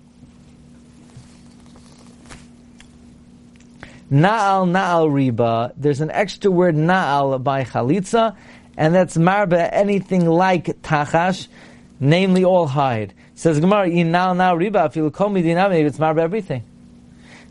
Na'al 4.12 4.70
na'al 4.70 5.10
riba. 5.10 5.74
There's 5.76 6.02
an 6.02 6.12
extra 6.12 6.52
word 6.52 6.76
na'al 6.76 7.42
by 7.44 7.64
chalitza, 7.64 8.36
and 8.78 8.94
that's 8.94 9.18
marba 9.18 9.68
anything 9.72 10.28
like 10.28 10.66
tachash, 10.84 11.48
namely 12.00 12.46
all 12.46 12.68
hide. 12.68 13.14
Says 13.34 13.60
Gemara, 13.60 13.90
in 13.90 14.12
na'al 14.12 14.36
na'al 14.36 14.58
riba. 14.58 14.86
If 14.86 14.96
you 14.96 15.10
call 15.10 15.30
me 15.30 15.42
dinami, 15.42 15.84
it's 15.84 15.98
marba 15.98 16.20
everything. 16.20 16.64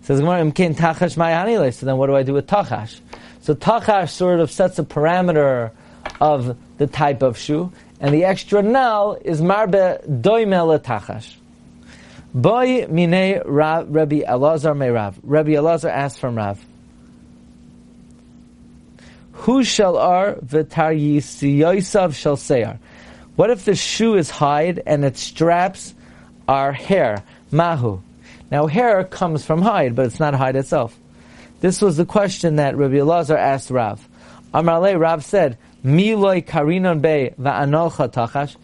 Says 0.03 0.21
Gemara, 0.21 0.45
imkin 0.45 0.77
tachash 0.77 1.17
ma'yanile. 1.17 1.75
So 1.75 1.87
then 1.87 1.97
what 1.97 2.07
do 2.07 2.15
I 2.15 2.23
do 2.23 2.35
with 2.35 2.47
tachash? 2.47 3.01
So 3.41 3.57
tachash 3.57 4.11
sort 4.11 4.39
of 4.39 4.51
sets 4.51 4.79
a 4.79 4.85
parameter 4.85 5.73
of 6.21 6.57
the 6.79 6.87
type 6.87 7.23
of 7.23 7.37
shoe, 7.37 7.73
and 7.99 8.15
the 8.15 8.27
extra 8.27 8.63
nal 8.63 9.19
is 9.21 9.41
marbe 9.41 10.07
doimel 10.07 10.79
tachash. 10.79 11.35
Boy 12.35 12.89
mine 12.89 13.43
Rav, 13.45 13.95
Rabbi 13.95 14.23
Elazar 14.23 14.77
me 14.77 14.89
Rav. 14.89 15.17
Rabbi 15.23 15.53
Elazar 15.53 15.91
asked 15.91 16.19
from 16.19 16.37
Rav. 16.37 16.59
Who 19.33 19.63
shall 19.63 19.97
ar 19.97 20.35
v'tar 20.45 20.99
yisiyosav 20.99 22.13
shall 22.13 22.37
sayar? 22.37 22.79
What 23.37 23.51
if 23.51 23.65
the 23.65 23.77
shoe 23.77 24.17
is 24.17 24.31
hide 24.31 24.83
and 24.85 25.05
its 25.05 25.21
straps 25.21 25.95
are 26.49 26.73
hair? 26.73 27.23
Mahu. 27.53 28.01
Now 28.51 28.67
hair 28.67 29.05
comes 29.05 29.45
from 29.45 29.63
hide, 29.63 29.95
but 29.95 30.07
it's 30.07 30.19
not 30.19 30.35
hide 30.35 30.57
itself. 30.57 30.99
This 31.61 31.81
was 31.81 31.97
the 31.97 32.05
question 32.05 32.57
that 32.57 32.77
Rabbi 32.77 32.95
Elazar 32.95 33.39
asked 33.39 33.71
Rav. 33.71 34.09
Amarle 34.53 34.99
Rav 34.99 35.25
said, 35.25 35.57
Miloi 35.85 36.45
karinon 36.45 37.01
be 37.01 37.31
va'anolcha 37.41 38.13
tachash 38.13 38.57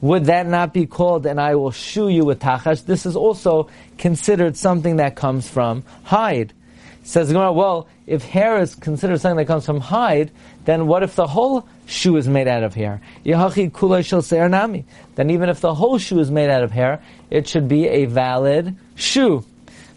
would 0.00 0.26
that 0.26 0.46
not 0.46 0.74
be 0.74 0.86
called 0.86 1.26
and 1.26 1.40
I 1.40 1.54
will 1.54 1.70
shoe 1.70 2.08
you 2.08 2.24
with 2.24 2.40
tachash? 2.40 2.84
This 2.84 3.06
is 3.06 3.16
also 3.16 3.68
considered 3.98 4.56
something 4.56 4.96
that 4.96 5.16
comes 5.16 5.48
from 5.48 5.84
hide. 6.04 6.52
Says 7.02 7.28
Gemara, 7.28 7.52
well, 7.52 7.86
if 8.06 8.24
hair 8.24 8.58
is 8.58 8.74
considered 8.74 9.20
something 9.20 9.36
that 9.36 9.46
comes 9.46 9.64
from 9.64 9.80
hide, 9.80 10.32
then 10.64 10.88
what 10.88 11.04
if 11.04 11.14
the 11.14 11.26
whole 11.26 11.66
shoe 11.86 12.16
is 12.16 12.26
made 12.26 12.48
out 12.48 12.64
of 12.64 12.74
hair? 12.74 13.00
Yahachi 13.24 13.70
kulay 13.70 14.04
shel 14.04 14.48
nami. 14.48 14.84
Then 15.14 15.30
even 15.30 15.48
if 15.48 15.60
the 15.60 15.72
whole 15.72 15.98
shoe 15.98 16.18
is 16.18 16.32
made 16.32 16.50
out 16.50 16.64
of 16.64 16.72
hair, 16.72 17.00
it 17.30 17.46
should 17.46 17.68
be 17.68 17.86
a 17.86 18.06
valid 18.06 18.76
shoe. 18.96 19.44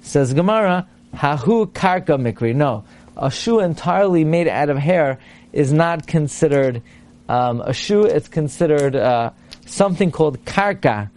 Says 0.02 0.34
Gemara, 0.34 0.88
hahu 1.16 1.66
karka 1.72 2.20
mikri. 2.20 2.56
No, 2.56 2.84
a 3.18 3.32
shoe 3.32 3.60
entirely 3.60 4.24
made 4.24 4.48
out 4.48 4.70
of 4.70 4.78
hair 4.78 5.20
is 5.52 5.74
not 5.74 6.06
considered 6.06 6.84
um, 7.28 7.62
a 7.62 7.74
shoe. 7.74 8.06
It's 8.06 8.28
considered 8.28 8.96
uh, 8.96 9.32
something 9.70 10.12
called 10.12 10.44
karka, 10.46 11.10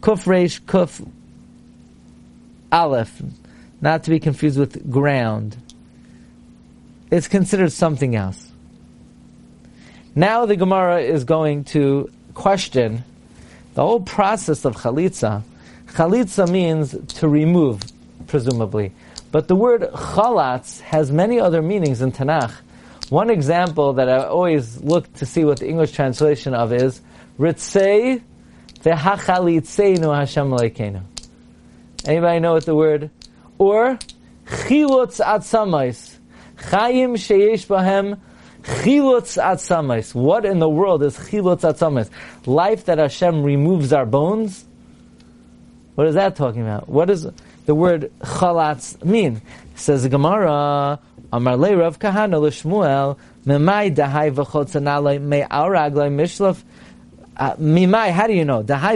kuf 0.00 0.24
reish 0.24 0.60
kuf 0.62 1.06
aleph, 2.72 3.22
not 3.80 4.04
to 4.04 4.10
be 4.10 4.18
confused 4.18 4.58
with 4.58 4.90
ground. 4.90 5.56
It's 7.10 7.28
considered 7.28 7.72
something 7.72 8.16
else. 8.16 8.50
Now 10.14 10.46
the 10.46 10.56
Gemara 10.56 11.00
is 11.00 11.24
going 11.24 11.64
to 11.64 12.10
question 12.34 13.04
the 13.74 13.82
whole 13.82 14.00
process 14.00 14.64
of 14.64 14.76
chalitza. 14.76 15.42
Chalitza 15.86 16.48
means 16.50 16.96
to 17.14 17.28
remove, 17.28 17.82
presumably. 18.26 18.92
But 19.32 19.48
the 19.48 19.56
word 19.56 19.82
chalatz 19.92 20.80
has 20.80 21.10
many 21.10 21.40
other 21.40 21.60
meanings 21.60 22.00
in 22.00 22.12
Tanakh. 22.12 22.52
One 23.10 23.30
example 23.30 23.94
that 23.94 24.08
I 24.08 24.24
always 24.24 24.80
look 24.80 25.12
to 25.14 25.26
see 25.26 25.44
what 25.44 25.58
the 25.58 25.68
English 25.68 25.92
translation 25.92 26.54
of 26.54 26.72
is 26.72 27.00
Ritzei 27.38 28.22
v'hachalitzenu 28.80 30.14
Hashem 30.14 30.50
leikenu. 30.50 31.02
Anybody 32.06 32.40
know 32.40 32.52
what 32.52 32.66
the 32.66 32.74
word? 32.74 33.10
Or 33.58 33.98
chilutz 34.46 35.20
atsamais. 35.20 36.16
Chayim 36.56 37.14
sheyesh 37.14 37.66
bahem 37.66 38.20
chilutz 38.62 39.42
atsamais. 39.42 40.14
What 40.14 40.44
in 40.44 40.58
the 40.58 40.68
world 40.68 41.02
is 41.02 41.16
chilutz 41.16 41.62
atsamais? 41.62 42.08
Life 42.46 42.84
that 42.84 42.98
Hashem 42.98 43.42
removes 43.42 43.92
our 43.92 44.06
bones? 44.06 44.64
What 45.94 46.06
is 46.06 46.14
that 46.14 46.36
talking 46.36 46.62
about? 46.62 46.88
What 46.88 47.06
does 47.06 47.26
the 47.66 47.74
word 47.74 48.12
chalatz 48.20 49.02
mean? 49.04 49.42
Says 49.74 50.02
the 50.04 50.08
Gemara, 50.08 51.00
Amar 51.32 51.56
le 51.56 51.76
Rav 51.76 51.98
Kahana 51.98 52.40
l'Shmuel, 52.40 53.16
Memai 53.46 53.94
dahai 53.94 54.34
v'chotzanalei 54.34 55.20
me'al 55.20 55.68
raglai 55.68 56.10
uh, 57.36 57.56
mimai, 57.56 58.12
how 58.12 58.28
do 58.28 58.32
you 58.32 58.44
know? 58.44 58.62
That 58.62 58.94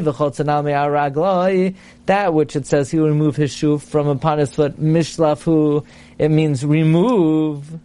which 2.34 2.56
it 2.56 2.66
says 2.66 2.90
he 2.90 2.98
will 2.98 3.08
remove 3.08 3.36
his 3.36 3.52
shoe 3.52 3.78
from 3.78 4.06
upon 4.06 4.38
his 4.38 4.54
foot. 4.54 4.80
Mishlafu, 4.80 5.84
it 6.18 6.28
means 6.28 6.64
remove. 6.64 7.80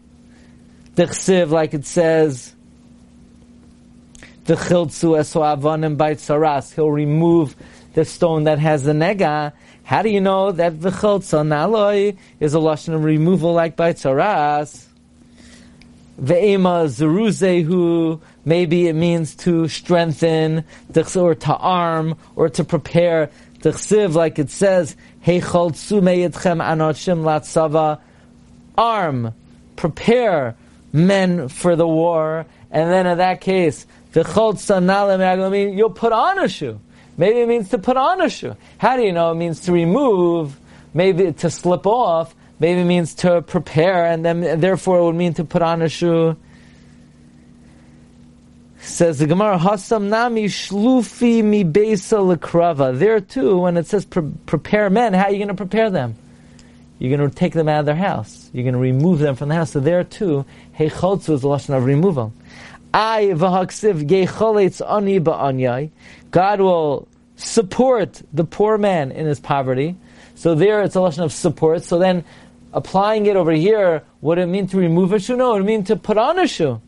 Dechsiv, 0.95 1.50
like 1.50 1.74
it 1.74 1.86
says, 1.86 2.53
the 4.45 4.53
chiltzu 4.53 5.17
esoavanim 5.17 5.98
bait 5.98 6.17
saras. 6.17 6.75
He'll 6.75 6.91
remove 6.91 7.55
the 7.95 8.05
stone 8.05 8.43
that 8.43 8.60
has 8.60 8.83
the 8.83 8.91
nega. 8.91 9.53
How 9.83 10.03
do 10.03 10.10
you 10.10 10.22
know 10.22 10.51
that 10.51 10.81
the 10.81 10.91
chiltza 10.91 11.41
naloi 11.41 12.15
is 12.39 12.53
a 12.53 12.60
lashon 12.60 12.93
of 12.93 13.03
removal 13.03 13.53
like 13.53 13.75
bait 13.75 13.95
saras? 13.95 14.86
Ve'ema 16.22 16.86
zeruzehu, 16.86 18.22
maybe 18.46 18.88
it 18.88 18.94
means 18.94 19.36
to 19.36 19.68
strengthen, 19.68 20.64
or 21.16 21.36
to 21.36 21.56
arm, 21.56 22.18
or 22.36 22.50
to 22.50 22.64
prepare. 22.64 23.30
T'chsiv, 23.60 24.14
like 24.14 24.40
it 24.40 24.50
says, 24.50 24.96
Heichol 25.26 25.72
tzumeyetchem 25.72 26.62
anoshim 26.62 27.24
latzava, 27.24 28.00
arm, 28.78 29.34
prepare 29.76 30.56
men 30.92 31.48
for 31.48 31.76
the 31.76 31.88
war, 31.88 32.46
and 32.72 32.92
then 32.92 33.08
in 33.08 33.18
that 33.20 33.42
case, 33.42 33.86
V'chol 34.14 34.54
tzanalim 34.54 35.76
you'll 35.76 35.90
put 35.90 36.12
on 36.12 36.40
a 36.40 36.48
shoe. 36.48 36.80
Maybe 37.18 37.42
it 37.42 37.48
means 37.48 37.70
to 37.70 37.78
put 37.78 37.98
on 37.98 38.22
a 38.22 38.30
shoe. 38.30 38.56
How 38.78 38.98
do 38.98 39.04
you 39.04 39.12
know 39.12 39.32
it 39.32 39.36
means 39.36 39.62
to 39.62 39.72
remove, 39.72 40.60
maybe 40.94 41.32
to 41.32 41.50
slip 41.50 41.86
off, 41.86 42.36
maybe 42.60 42.84
means 42.84 43.16
to 43.16 43.42
prepare, 43.42 44.06
and 44.06 44.26
then 44.26 44.60
therefore 44.60 45.00
it 45.00 45.04
would 45.04 45.16
mean 45.16 45.34
to 45.36 45.44
put 45.44 45.62
on 45.62 45.82
a 45.82 45.90
shoe. 45.90 46.36
Says 48.84 49.18
the 49.18 49.28
Gemara, 49.28 49.58
Hasam 49.58 50.10
nami 50.10 50.46
shlufi 50.46 51.42
mi 51.42 51.63
besa 51.63 52.18
lekrava. 52.18 52.98
There 52.98 53.22
too, 53.22 53.58
when 53.60 53.78
it 53.78 53.88
says 53.88 54.04
pre- 54.04 54.30
prepare 54.46 54.90
men, 54.90 55.13
how 55.13 55.24
are 55.24 55.32
you 55.32 55.38
going 55.38 55.48
to 55.48 55.54
prepare 55.54 55.90
them? 55.90 56.16
You're 57.00 57.18
going 57.18 57.30
to 57.30 57.36
take 57.36 57.54
them 57.54 57.70
out 57.70 57.80
of 57.80 57.86
their 57.86 57.96
house. 57.96 58.50
You're 58.54 58.66
going 58.66 58.74
to 58.74 58.80
remove 58.80 59.20
them 59.20 59.36
from 59.36 59.48
the 59.50 59.56
house. 59.56 59.72
So 59.72 59.80
there 59.80 60.04
too, 60.04 60.46
heichotzu 60.78 61.30
is 61.30 61.42
the 61.42 61.48
lesson 61.48 61.75
of 61.75 61.86
removal. 61.86 62.34
I 62.94 63.32
v'haksiv 63.34 64.08
gecholetz 64.08 64.82
ani 64.86 65.20
ba'anyai. 65.20 65.90
God 66.32 66.60
will 66.60 67.08
support 67.38 68.22
the 68.34 68.44
poor 68.44 68.78
man 68.78 69.12
in 69.13 69.25
his 69.25 69.40
poverty. 69.40 69.96
So 70.36 70.56
there 70.56 70.84
it's 70.84 70.96
a 70.96 71.02
lesson 71.02 71.24
of 71.24 71.32
support. 71.32 71.84
So 71.84 72.00
then 72.00 72.25
applying 72.74 73.28
it 73.28 73.38
over 73.38 73.54
here, 73.54 74.04
would 74.20 74.40
it 74.40 74.48
mean 74.48 74.68
to 74.68 74.78
remove 74.78 75.13
a 75.13 75.20
shoe? 75.20 75.38
No, 75.38 75.56
it 75.56 75.63
mean 75.63 75.86
to 75.86 75.96
put 75.96 76.18
on 76.18 76.38
a 76.38 76.48
shoe. 76.48 76.82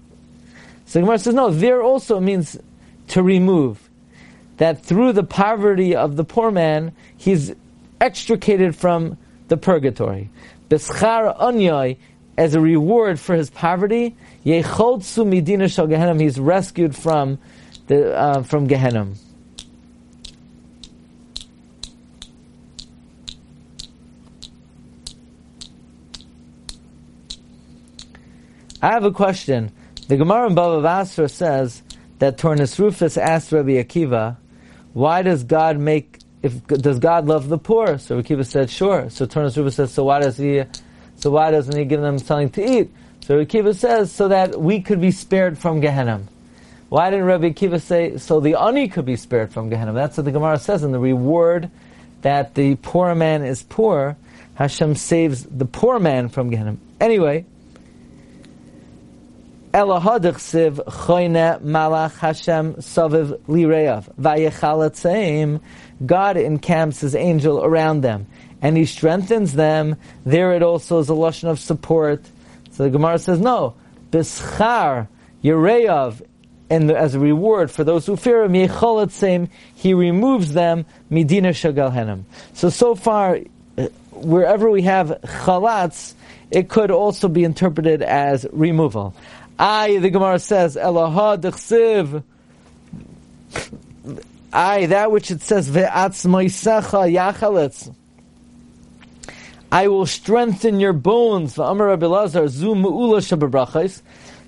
So 0.85 0.99
Gemara 0.99 1.19
says, 1.19 1.33
no, 1.33 1.49
there 1.49 1.81
also 1.81 2.19
means 2.19 2.57
to 3.09 3.23
remove. 3.23 3.89
That 4.57 4.83
through 4.83 5.13
the 5.13 5.23
poverty 5.23 5.95
of 5.95 6.15
the 6.15 6.23
poor 6.23 6.49
man, 6.51 6.93
he's 7.17 7.53
extricated 7.99 8.75
from 8.75 9.17
the 9.47 9.57
purgatory. 9.57 10.29
Beschar 10.69 11.37
onyai, 11.37 11.97
as 12.37 12.53
a 12.53 12.61
reward 12.61 13.19
for 13.19 13.35
his 13.35 13.49
poverty, 13.49 14.15
yecholtsu 14.45 15.25
midina 15.25 15.73
shal 15.73 15.87
Gehenim, 15.87 16.21
he's 16.21 16.39
rescued 16.39 16.95
from 16.95 17.37
the 17.87 18.15
uh, 18.15 18.43
from 18.43 18.67
Gehenim. 18.67 19.17
I 28.81 28.89
have 28.89 29.03
a 29.03 29.11
question. 29.11 29.71
The 30.07 30.17
Gemara 30.17 30.47
in 30.47 30.55
Bava 30.55 30.83
Basra 30.83 31.27
says 31.27 31.81
that 32.19 32.37
Turnus 32.37 32.77
Rufus 32.77 33.17
asked 33.17 33.51
Rabbi 33.51 33.71
Akiva, 33.71 34.37
why 34.93 35.23
does 35.23 35.43
God 35.43 35.79
make, 35.79 36.19
if, 36.43 36.65
does 36.67 36.99
God 36.99 37.25
love 37.25 37.49
the 37.49 37.57
poor? 37.57 37.97
So 37.97 38.15
Rabbi 38.15 38.27
Akiva 38.27 38.45
said, 38.45 38.69
sure. 38.69 39.09
So 39.09 39.25
Turnus 39.25 39.57
Rufus 39.57 39.75
says, 39.75 39.91
so 39.91 40.03
why 40.03 40.19
does 40.19 40.37
he, 40.37 40.63
so 41.15 41.31
why 41.31 41.49
doesn't 41.49 41.75
he 41.75 41.85
give 41.85 42.01
them 42.01 42.19
something 42.19 42.51
to 42.51 42.63
eat? 42.63 42.91
So 43.21 43.37
Rabbi 43.37 43.49
Akiva 43.49 43.75
says, 43.75 44.11
so 44.11 44.27
that 44.27 44.61
we 44.61 44.81
could 44.81 45.01
be 45.01 45.09
spared 45.09 45.57
from 45.57 45.79
Gehenna. 45.81 46.21
Why 46.89 47.09
didn't 47.09 47.25
Rabbi 47.25 47.49
Akiva 47.49 47.81
say, 47.81 48.17
so 48.17 48.39
the 48.39 48.59
ani 48.61 48.87
could 48.87 49.05
be 49.05 49.15
spared 49.15 49.51
from 49.51 49.69
Gehenna? 49.69 49.93
That's 49.93 50.17
what 50.17 50.25
the 50.25 50.31
Gemara 50.31 50.59
says 50.59 50.83
in 50.83 50.91
the 50.91 50.99
reward 50.99 51.71
that 52.21 52.53
the 52.53 52.75
poor 52.75 53.15
man 53.15 53.43
is 53.43 53.63
poor, 53.63 54.17
Hashem 54.53 54.93
saves 54.95 55.43
the 55.43 55.65
poor 55.65 55.97
man 55.99 56.29
from 56.29 56.51
Gehenna. 56.51 56.77
Anyway, 57.01 57.45
Elahadichsiv 59.75 60.85
choyne 60.85 61.59
malach 61.59 62.17
Hashem 62.19 62.75
saviv 62.75 63.37
lireav 63.39 64.05
vayechala 64.15 65.59
God 66.05 66.37
encamps 66.37 67.01
His 67.01 67.13
angel 67.13 67.61
around 67.61 67.99
them, 67.99 68.25
and 68.61 68.77
he 68.77 68.85
strengthens 68.85 69.51
them, 69.51 69.97
there 70.25 70.53
it 70.53 70.63
also 70.63 70.99
is 70.99 71.09
a 71.09 71.13
lashon 71.13 71.49
of 71.49 71.59
support. 71.59 72.23
So 72.71 72.83
the 72.83 72.89
Gemara 72.89 73.19
says, 73.19 73.41
no, 73.41 73.75
bischar 74.11 75.09
Yereyav, 75.43 76.25
and 76.69 76.89
as 76.89 77.15
a 77.15 77.19
reward 77.19 77.69
for 77.69 77.83
those 77.83 78.05
who 78.05 78.15
fear 78.15 78.45
him, 78.45 79.09
same, 79.09 79.49
he 79.75 79.93
removes 79.93 80.53
them 80.53 80.85
midina 81.11 81.49
shagalhenim. 81.49 82.23
So 82.53 82.69
so 82.69 82.95
far, 82.95 83.39
uh, 83.77 83.87
wherever 84.13 84.71
we 84.71 84.83
have 84.83 85.09
chalatz, 85.25 86.13
it 86.49 86.69
could 86.69 86.91
also 86.91 87.27
be 87.27 87.43
interpreted 87.43 88.01
as 88.01 88.45
removal. 88.53 89.13
I, 89.57 89.97
the 89.99 90.09
Gemara 90.09 90.39
says, 90.39 90.75
Eloha 90.75 91.39
dechsiv. 91.39 92.23
I, 94.51 94.85
that 94.87 95.11
which 95.11 95.31
it 95.31 95.41
says, 95.41 95.69
ve'atzmoisecha 95.69 97.33
yachalitz. 97.33 97.93
I 99.71 99.87
will 99.87 100.05
strengthen 100.05 100.79
your 100.79 100.93
bones. 100.93 101.55
V'amar 101.55 101.87
Rabbi 101.87 102.47
zu 102.47 102.75
mu'ula 102.75 103.19
shababrachais. 103.19 104.01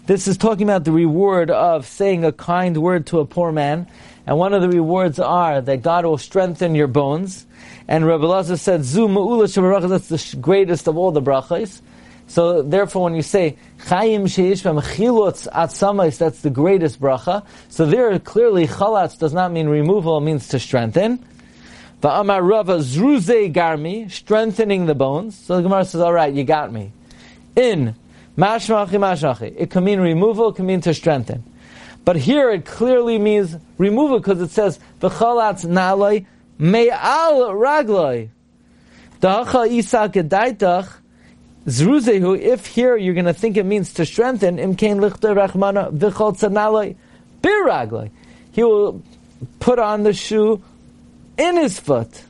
This 0.05 0.27
is 0.27 0.37
talking 0.37 0.63
about 0.63 0.85
the 0.85 0.91
reward 0.91 1.51
of 1.51 1.85
saying 1.85 2.23
a 2.23 2.31
kind 2.31 2.77
word 2.77 3.07
to 3.07 3.19
a 3.19 3.25
poor 3.25 3.51
man. 3.51 3.87
And 4.25 4.37
one 4.37 4.53
of 4.53 4.61
the 4.61 4.69
rewards 4.69 5.19
are 5.19 5.61
that 5.61 5.81
God 5.81 6.05
will 6.05 6.17
strengthen 6.17 6.75
your 6.75 6.87
bones. 6.87 7.45
And 7.87 8.05
Rabbi 8.05 8.25
Lazar 8.25 8.57
said, 8.57 8.83
Zu 8.83 9.07
ma'ula 9.07 9.89
that's 9.89 10.09
the 10.09 10.37
greatest 10.37 10.87
of 10.87 10.97
all 10.97 11.11
the 11.11 11.21
brachas. 11.21 11.81
So 12.27 12.61
therefore 12.61 13.03
when 13.03 13.15
you 13.15 13.21
say, 13.21 13.57
Chayim 13.79 14.23
sheish 14.23 14.63
chilutz 14.63 15.47
atzamais, 15.51 16.17
that's 16.17 16.41
the 16.41 16.49
greatest 16.49 16.99
bracha. 16.99 17.45
So 17.69 17.85
there 17.85 18.17
clearly 18.19 18.67
chalatz 18.67 19.17
does 19.17 19.33
not 19.33 19.51
mean 19.51 19.67
removal, 19.67 20.17
it 20.17 20.21
means 20.21 20.49
to 20.49 20.59
strengthen. 20.59 21.25
Va'amar 22.01 22.47
Rava 22.47 22.77
zruze 22.77 23.51
garmi, 23.53 24.11
strengthening 24.11 24.85
the 24.85 24.93
bones. 24.93 25.35
So 25.35 25.55
the 25.55 25.63
Gemara 25.63 25.85
says, 25.85 26.01
alright, 26.01 26.33
you 26.33 26.43
got 26.43 26.71
me. 26.71 26.91
In 27.55 27.95
Mashmachi, 28.37 28.89
mashmachi. 28.91 29.55
It 29.57 29.71
can 29.71 29.83
mean 29.83 29.99
removal, 29.99 30.49
it 30.49 30.57
can 30.57 30.67
mean 30.67 30.81
to 30.81 30.93
strengthen. 30.93 31.43
But 32.05 32.17
here 32.17 32.51
it 32.51 32.65
clearly 32.65 33.17
means 33.17 33.55
removal 33.77 34.19
because 34.19 34.41
it 34.41 34.51
says, 34.51 34.79
V'chalatz 35.01 35.65
naloi 35.65 36.25
me'al 36.59 37.51
ragloi. 37.53 38.29
Dacha 39.19 39.65
isa 39.67 40.07
gedaitach 40.07 40.93
zruzehu. 41.67 42.39
If 42.39 42.65
here 42.65 42.97
you're 42.97 43.13
going 43.13 43.25
to 43.25 43.33
think 43.33 43.57
it 43.57 43.65
means 43.65 43.93
to 43.93 44.05
strengthen, 44.05 44.57
imkein 44.57 44.99
lichter 44.99 45.35
rachmana 45.35 45.95
v'chol. 45.95 48.09
He 48.51 48.63
will 48.63 49.03
put 49.59 49.77
on 49.77 50.03
the 50.03 50.13
shoe 50.13 50.63
in 51.37 51.57
his 51.57 51.79
foot. 51.79 52.23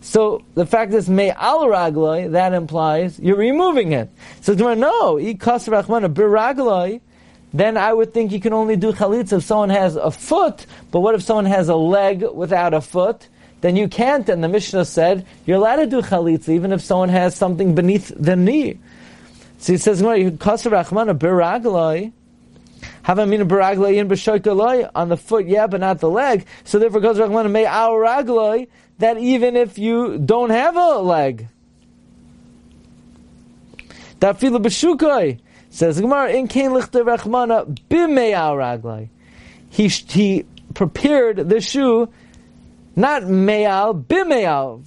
So 0.00 0.42
the 0.54 0.64
fact 0.64 0.94
is 0.94 1.08
may 1.08 1.32
al 1.32 1.66
ragloi, 1.66 2.32
that 2.32 2.54
implies 2.54 3.18
you're 3.18 3.36
removing 3.36 3.92
it. 3.92 4.10
So 4.40 4.54
no, 4.54 5.16
ikas 5.16 5.68
rachmana 5.68 6.12
biragloi, 6.12 7.00
then 7.52 7.76
I 7.76 7.92
would 7.92 8.14
think 8.14 8.32
you 8.32 8.40
can 8.40 8.52
only 8.52 8.76
do 8.76 8.92
chalitza 8.92 9.38
if 9.38 9.44
someone 9.44 9.70
has 9.70 9.96
a 9.96 10.10
foot, 10.10 10.66
but 10.90 11.00
what 11.00 11.14
if 11.14 11.22
someone 11.22 11.46
has 11.46 11.68
a 11.68 11.76
leg 11.76 12.24
without 12.32 12.74
a 12.74 12.80
foot? 12.80 13.28
Then 13.60 13.76
you 13.76 13.88
can't, 13.88 14.28
and 14.28 14.42
the 14.42 14.48
Mishnah 14.48 14.84
said, 14.84 15.26
you're 15.44 15.56
allowed 15.56 15.76
to 15.76 15.86
do 15.86 16.00
chalitza 16.00 16.50
even 16.50 16.72
if 16.72 16.80
someone 16.80 17.08
has 17.08 17.34
something 17.34 17.74
beneath 17.74 18.12
the 18.16 18.36
knee. 18.36 18.78
So 19.58 19.72
he 19.72 19.78
says, 19.78 20.00
have 23.08 23.18
a 23.18 23.24
baragloi 23.46 23.96
in 23.96 24.08
b'shoikaloi 24.08 24.90
on 24.94 25.08
the 25.08 25.16
foot, 25.16 25.46
yeah, 25.46 25.66
but 25.66 25.80
not 25.80 25.98
the 25.98 26.10
leg. 26.10 26.46
So 26.64 26.78
therefore, 26.78 27.00
Kasar 27.00 27.28
Rachmana 27.28 27.50
may 27.50 27.66
our 27.66 28.00
ragloi, 28.04 28.68
that 28.98 29.18
even 29.18 29.56
if 29.56 29.78
you 29.78 30.18
don't 30.18 30.50
have 30.50 30.76
a 30.76 30.98
leg, 30.98 31.48
that 34.20 34.38
fila 34.38 34.60
b'shukoi 34.60 35.40
says 35.70 36.00
Gemara 36.00 36.32
in 36.32 36.48
kain 36.48 36.70
lichter 36.70 37.04
rachmana 37.04 37.78
b'meyal 37.88 38.56
raglai. 38.56 39.08
He 39.70 39.88
he 39.88 40.44
prepared 40.74 41.48
the 41.48 41.60
shoe, 41.60 42.08
not 42.98 43.22
meyal 43.22 43.94
b'meyal 43.94 44.84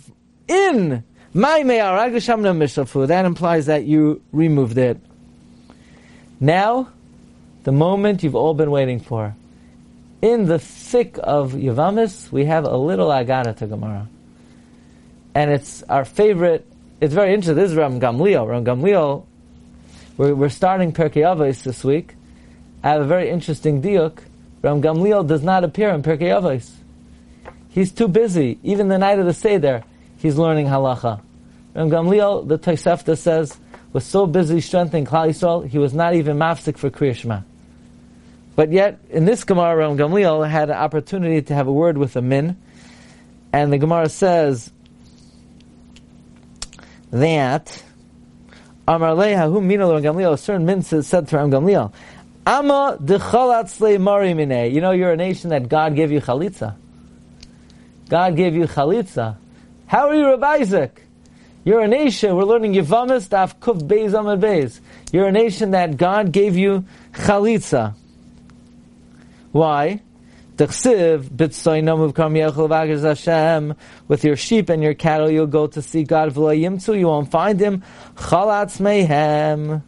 in 0.47 1.04
my 1.34 1.63
meyal 1.63 1.97
raglai 1.97 2.56
mishafu. 2.58 3.08
That 3.08 3.24
implies 3.24 3.67
that 3.67 3.86
you 3.86 4.21
removed 4.34 4.78
it. 4.78 5.00
Now, 6.41 6.89
the 7.63 7.71
moment 7.71 8.21
you've 8.21 8.36
all 8.36 8.54
been 8.54 8.69
waiting 8.69 9.00
for 9.00 9.34
in 10.21 10.45
the 10.45 10.60
thick 10.60 11.17
of 11.24 11.54
Yavamis, 11.54 12.32
we 12.32 12.45
have 12.45 12.65
a 12.65 12.76
little 12.76 13.08
Agada 13.08 13.56
to 13.56 13.65
Gemara. 13.65 14.10
And 15.34 15.50
it's 15.50 15.82
our 15.84 16.04
favorite, 16.04 16.67
it's 17.00 17.13
very 17.13 17.34
interesting. 17.34 17.56
This 17.56 17.71
is 17.71 17.78
Ram 17.78 18.02
Gamliel. 18.02 18.45
Ram 18.45 18.65
Gamliel, 18.65 19.26
we're, 20.17 20.36
we're 20.36 20.50
starting 20.50 20.91
Pirkei 20.91 21.24
Avos 21.24 21.63
this 21.63 21.84
week. 21.84 22.15
I 22.84 22.89
have 22.89 23.02
a 23.02 23.06
very 23.06 23.30
interesting 23.30 23.82
diuk. 23.82 24.19
Ram 24.62 24.82
Gamliel 24.82 25.26
does 25.26 25.43
not 25.43 25.63
appear 25.63 25.89
in 25.91 26.04
Pirkei 26.04 26.30
Avos. 26.30 26.81
He's 27.72 27.92
too 27.92 28.08
busy. 28.08 28.60
Even 28.64 28.90
the 28.90 28.98
night 28.98 29.20
of 29.20 29.26
the 29.26 29.34
Seder, 29.34 29.84
he's 30.18 30.38
learning 30.38 30.68
halacha. 30.68 31.22
Ram 31.74 31.90
Gamliel, 31.90 32.48
the 32.48 32.60
Tosefta 32.60 33.18
says, 33.18 33.58
was 33.94 34.06
so 34.06 34.26
busy 34.26 34.62
strengthening 34.62 35.06
Klal 35.06 35.30
Yisrael, 35.30 35.68
he 35.68 35.78
was 35.78 35.94
not 35.94 36.14
even 36.14 36.38
mafsik 36.38 36.78
for 36.78 36.90
Kriya 36.90 37.44
but 38.56 38.72
yet, 38.72 39.00
in 39.10 39.26
this 39.26 39.44
Gemara, 39.44 39.78
Ram 39.78 39.98
Gamliel 39.98 40.48
had 40.48 40.70
an 40.70 40.76
opportunity 40.76 41.42
to 41.42 41.54
have 41.54 41.68
a 41.68 41.72
word 41.72 41.98
with 41.98 42.16
a 42.16 42.22
min, 42.22 42.58
and 43.54 43.72
the 43.72 43.78
Gemara 43.78 44.10
says 44.10 44.72
that 47.12 47.84
Amar 48.88 49.12
Leha, 49.12 49.52
who 49.52 49.62
Mina 49.62 49.88
Ram 49.88 50.04
Gamliel, 50.04 50.34
a 50.34 50.38
certain 50.38 50.66
min 50.66 50.82
said 50.82 51.28
to 51.30 51.38
Ram 51.38 51.50
Gamliel, 51.50 51.94
Ama 52.46 52.98
dechalatz 53.02 54.00
mari 54.00 54.34
mine. 54.34 54.74
You 54.74 54.82
know, 54.82 54.92
you're 54.92 55.12
a 55.12 55.18
nation 55.18 55.52
that 55.52 55.70
God 55.70 55.96
gave 55.96 56.12
you 56.12 56.20
chalitza. 56.20 56.76
God 58.12 58.36
gave 58.36 58.56
you 58.56 58.63
chalitza. 58.63 59.38
How 59.88 60.10
are 60.10 60.15
you, 60.15 60.28
Rabbi 60.28 60.56
Isaac? 60.56 61.02
You're 61.63 61.80
a 61.80 61.88
nation, 61.88 62.36
we're 62.36 62.43
learning 62.43 62.74
Yevamis, 62.74 63.30
Daf 63.30 63.58
Kuf 63.60 63.88
Beis 63.88 64.12
Amad 64.12 64.41
Beis. 64.41 64.82
You're 65.13 65.28
a 65.28 65.32
nation 65.32 65.71
that 65.71 65.95
God 65.95 66.34
gave 66.34 66.58
you 66.58 66.84
chalitza. 67.13 67.93
Why? 69.54 70.02
With 70.58 70.86
your 74.26 74.36
sheep 74.36 74.69
and 74.69 74.84
your 74.84 74.93
cattle, 74.93 75.32
you'll 75.32 75.47
go 75.47 75.67
to 75.67 75.82
see 75.82 76.04
God. 76.04 76.36
You 76.36 77.08
won't 77.08 77.32
find 77.32 77.62
him. 77.62 77.82
Chalatz 78.15 78.82
mehem. 78.82 79.84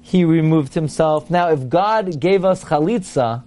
He 0.00 0.24
removed 0.24 0.74
himself. 0.74 1.30
Now, 1.30 1.50
if 1.50 1.68
God 1.68 2.18
gave 2.18 2.44
us 2.44 2.64
chalitza, 2.64 3.44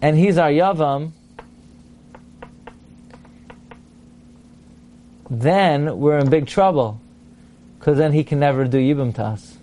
and 0.00 0.16
he's 0.16 0.38
our 0.38 0.50
yavam, 0.50 1.10
then 5.40 5.98
we're 5.98 6.18
in 6.18 6.28
big 6.28 6.46
trouble, 6.46 7.00
because 7.78 7.96
then 7.96 8.12
he 8.12 8.22
can 8.22 8.38
never 8.38 8.66
do 8.66 8.78
yibum 8.78 9.14
to 9.14 9.24
us. 9.24 9.56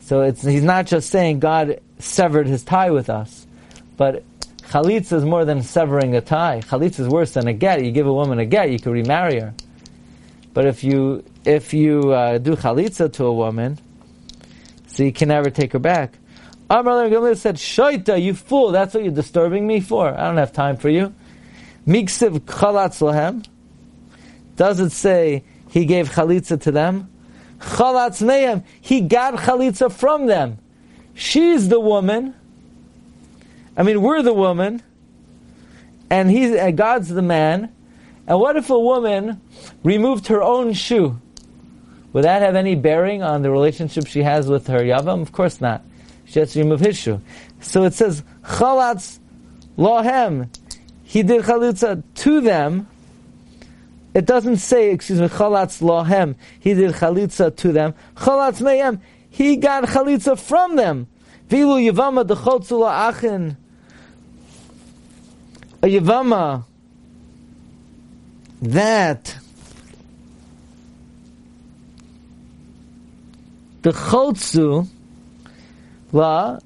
So 0.00 0.22
it's, 0.22 0.42
he's 0.42 0.62
not 0.62 0.86
just 0.86 1.10
saying 1.10 1.40
God 1.40 1.80
severed 1.98 2.46
his 2.46 2.62
tie 2.62 2.90
with 2.90 3.10
us. 3.10 3.46
But 3.96 4.22
chalitza 4.68 5.14
is 5.14 5.24
more 5.24 5.44
than 5.44 5.62
severing 5.62 6.14
a 6.14 6.20
tie. 6.20 6.60
Chalitza 6.64 7.00
is 7.00 7.08
worse 7.08 7.32
than 7.32 7.48
a 7.48 7.52
get. 7.52 7.84
You 7.84 7.90
give 7.90 8.06
a 8.06 8.12
woman 8.12 8.38
a 8.38 8.46
get, 8.46 8.70
you 8.70 8.78
can 8.78 8.92
remarry 8.92 9.40
her. 9.40 9.54
But 10.54 10.66
if 10.66 10.82
you 10.82 11.24
if 11.44 11.72
you 11.72 12.12
uh, 12.12 12.38
do 12.38 12.56
chalitza 12.56 13.12
to 13.14 13.24
a 13.24 13.32
woman, 13.32 13.78
so 14.86 15.02
you 15.02 15.12
can 15.12 15.28
never 15.28 15.50
take 15.50 15.72
her 15.72 15.78
back. 15.78 16.14
Brother 16.68 17.08
Gamliel 17.08 17.36
said, 17.36 17.56
"Shaita, 17.56 18.20
you 18.20 18.34
fool! 18.34 18.72
That's 18.72 18.92
what 18.92 19.04
you're 19.04 19.12
disturbing 19.12 19.66
me 19.66 19.80
for. 19.80 20.08
I 20.08 20.26
don't 20.26 20.36
have 20.36 20.52
time 20.52 20.76
for 20.76 20.88
you." 20.88 21.14
Miksiv 21.86 22.40
chalatz 22.40 23.00
lahem. 23.00 23.46
Does 24.58 24.80
it 24.80 24.90
say 24.90 25.44
he 25.70 25.86
gave 25.86 26.10
chalitza 26.10 26.60
to 26.62 26.72
them? 26.72 27.08
Chalatz 27.60 28.20
nehem. 28.20 28.64
He 28.80 29.00
got 29.00 29.34
chalitza 29.34 29.90
from 29.90 30.26
them. 30.26 30.58
She's 31.14 31.68
the 31.68 31.78
woman. 31.78 32.34
I 33.76 33.84
mean, 33.84 34.02
we're 34.02 34.22
the 34.22 34.34
woman, 34.34 34.82
and 36.10 36.28
he's 36.28 36.50
God's 36.74 37.08
the 37.08 37.22
man. 37.22 37.72
And 38.26 38.40
what 38.40 38.56
if 38.56 38.68
a 38.68 38.78
woman 38.78 39.40
removed 39.84 40.26
her 40.26 40.42
own 40.42 40.72
shoe? 40.72 41.20
Would 42.12 42.24
that 42.24 42.42
have 42.42 42.56
any 42.56 42.74
bearing 42.74 43.22
on 43.22 43.42
the 43.42 43.52
relationship 43.52 44.08
she 44.08 44.24
has 44.24 44.48
with 44.48 44.66
her 44.66 44.80
yavam? 44.80 45.22
Of 45.22 45.30
course 45.30 45.60
not. 45.60 45.84
She 46.24 46.40
has 46.40 46.52
to 46.54 46.58
remove 46.58 46.80
his 46.80 46.98
shoe. 46.98 47.22
So 47.60 47.84
it 47.84 47.94
says 47.94 48.24
chalatz 48.42 49.20
lohem. 49.76 50.48
He 51.04 51.22
did 51.22 51.42
chalitza 51.42 52.02
to 52.16 52.40
them. 52.40 52.88
It 54.14 54.26
doesn't 54.26 54.56
say, 54.56 54.90
excuse 54.90 55.20
me, 55.20 55.28
chalatz 55.28 55.82
lohem. 55.82 56.34
He 56.58 56.74
did 56.74 56.92
chalitza 56.94 57.54
to 57.56 57.72
them. 57.72 57.94
Chalatz 58.16 58.60
mehem 58.60 59.00
he 59.30 59.56
got 59.56 59.84
chalitza 59.84 60.38
from 60.38 60.76
them. 60.76 61.06
Vilu 61.48 61.92
yavama 61.92 62.26
dechotzula 62.26 63.12
achin. 63.12 63.56
A 65.82 65.86
yavama 65.86 66.64
that 68.60 69.36
the 73.82 73.92
chotzu 73.92 74.88
la 76.10 76.58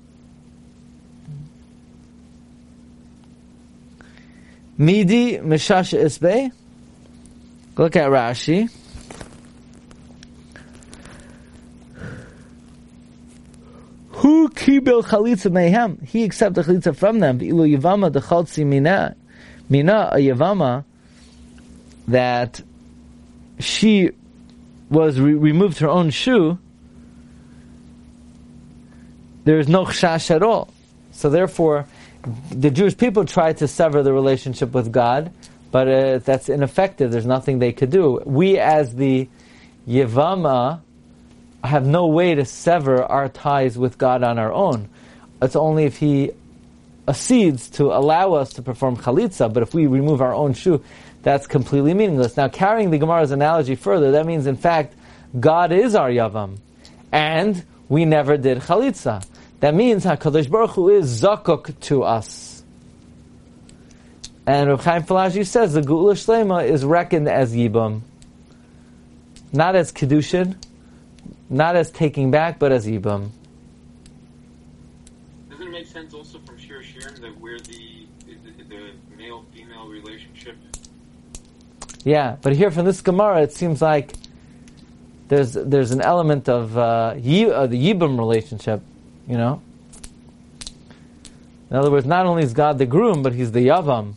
midi 4.79 5.37
meshash 5.39 5.93
isbe. 5.99 6.53
Look 7.77 7.97
at 7.97 8.11
Rashi. 8.11 8.71
Who 14.11 14.51
kibel 14.51 15.03
chalitza 15.03 15.51
mehem? 15.51 16.07
He 16.07 16.25
accepted 16.25 16.67
chalitza 16.67 16.95
from 16.97 17.21
them. 17.21 17.41
Ilu 17.41 17.77
yavama 17.77 18.13
the 18.13 18.21
chaltzi 18.21 18.65
mina, 18.65 19.17
mina 19.69 20.11
a 20.13 20.17
yavama 20.17 20.85
that 22.09 22.61
she 23.59 24.11
was 24.91 25.19
re- 25.19 25.35
removed 25.35 25.79
her 25.79 25.89
own 25.89 26.11
shoe. 26.11 26.59
There 29.45 29.59
is 29.59 29.69
no 29.69 29.87
chash 29.87 30.31
at 30.31 30.43
all. 30.43 30.73
So 31.13 31.31
therefore, 31.31 31.87
the 32.51 32.71
Jewish 32.71 32.97
people 32.97 33.25
tried 33.25 33.59
to 33.59 33.69
sever 33.69 34.03
the 34.03 34.13
relationship 34.13 34.73
with 34.73 34.93
God, 34.93 35.33
but 35.73 35.89
uh, 35.89 36.19
that's 36.19 36.49
ineffective. 36.49 37.11
There's 37.11 37.27
nothing 37.27 37.59
they 37.59 37.73
could 37.73 37.91
do. 37.91 38.23
We, 38.25 38.59
as 38.59 38.95
the 38.95 39.29
Yevama, 39.89 40.81
have 41.65 41.87
no 41.87 42.07
way 42.07 42.35
to 42.35 42.45
sever 42.45 43.03
our 43.03 43.29
ties 43.29 43.79
with 43.79 43.99
God 43.99 44.23
on 44.23 44.39
our 44.39 44.53
own. 44.53 44.89
It's 45.41 45.57
only 45.57 45.85
if 45.85 45.97
He 45.97 46.31
accedes 47.09 47.71
to 47.71 47.87
allow 47.87 48.35
us 48.35 48.53
to 48.55 48.63
perform 48.63 48.97
chalitza, 48.99 49.53
but 49.53 49.63
if 49.63 49.75
we 49.75 49.87
remove 49.87 50.21
our 50.21 50.35
own 50.35 50.53
shoe, 50.53 50.85
that's 51.23 51.47
completely 51.47 51.95
meaningless. 51.95 52.37
Now, 52.37 52.49
carrying 52.49 52.91
the 52.91 52.99
Gemara's 52.99 53.31
analogy 53.31 53.75
further, 53.75 54.13
that 54.13 54.27
means, 54.27 54.47
in 54.47 54.57
fact, 54.57 54.95
God 55.41 55.73
is 55.73 55.95
our 55.95 56.11
Yavam, 56.11 56.59
and 57.11 57.65
we 57.89 58.05
never 58.05 58.37
did 58.37 58.59
chalitza. 58.59 59.25
That 59.61 59.75
means 59.75 60.05
HaKadosh 60.05 60.51
Baruch 60.51 60.73
Hu 60.73 60.91
is 60.91 61.23
zakuk 61.23 61.79
to 61.81 62.03
us. 62.03 62.52
And 64.47 64.71
Rav 64.71 64.85
Chaim 64.85 65.03
Falaji 65.05 65.47
says 65.47 65.75
the 65.75 65.83
Geula 65.83 66.15
Shlema 66.15 66.69
is 66.69 66.85
reckoned 66.85 67.29
as 67.29 67.55
Yibam. 67.55 68.01
Not 69.53 69.77
as 69.77 69.93
Kedushin, 69.93 70.57
not 71.49 71.77
as 71.77 71.91
taking 71.91 72.31
back, 72.31 72.59
but 72.59 72.73
as 72.73 72.87
Yibam. 72.87 73.31
Doesn't 75.51 75.69
it 75.69 75.71
make 75.71 75.87
sense 75.87 76.13
also 76.13 76.41
from 76.41 76.59
Shir 76.59 76.83
Shirim 76.83 77.21
that 77.21 77.39
we're 77.41 77.59
the, 77.61 78.07
the, 78.27 78.65
the 78.65 78.91
male-female 79.17 79.89
relationship? 79.89 80.57
Yeah, 82.05 82.37
but 82.43 82.57
here 82.57 82.73
from 82.73 82.85
this 82.85 83.01
Gemara, 83.01 83.43
it 83.43 83.53
seems 83.53 83.81
like 83.81 84.13
there's 85.29 85.53
there's 85.53 85.93
an 85.93 86.01
element 86.01 86.49
of 86.49 86.77
uh, 86.77 86.81
uh, 86.81 87.15
the 87.15 87.93
Yibam 87.93 88.19
relationship, 88.19 88.83
you 89.29 89.37
know. 89.37 89.63
In 91.71 91.77
other 91.77 91.91
words, 91.93 92.07
not 92.07 92.27
only 92.27 92.43
is 92.43 92.53
God 92.53 92.79
the 92.79 92.87
groom, 92.87 93.23
but 93.23 93.35
He's 93.35 93.53
the 93.53 93.69
Yavam. 93.69 94.15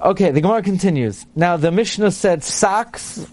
Okay, 0.00 0.30
the 0.30 0.40
Gemara 0.40 0.62
continues. 0.62 1.26
Now 1.34 1.56
the 1.56 1.72
Mishnah 1.72 2.12
said 2.12 2.44
socks. 2.44 3.26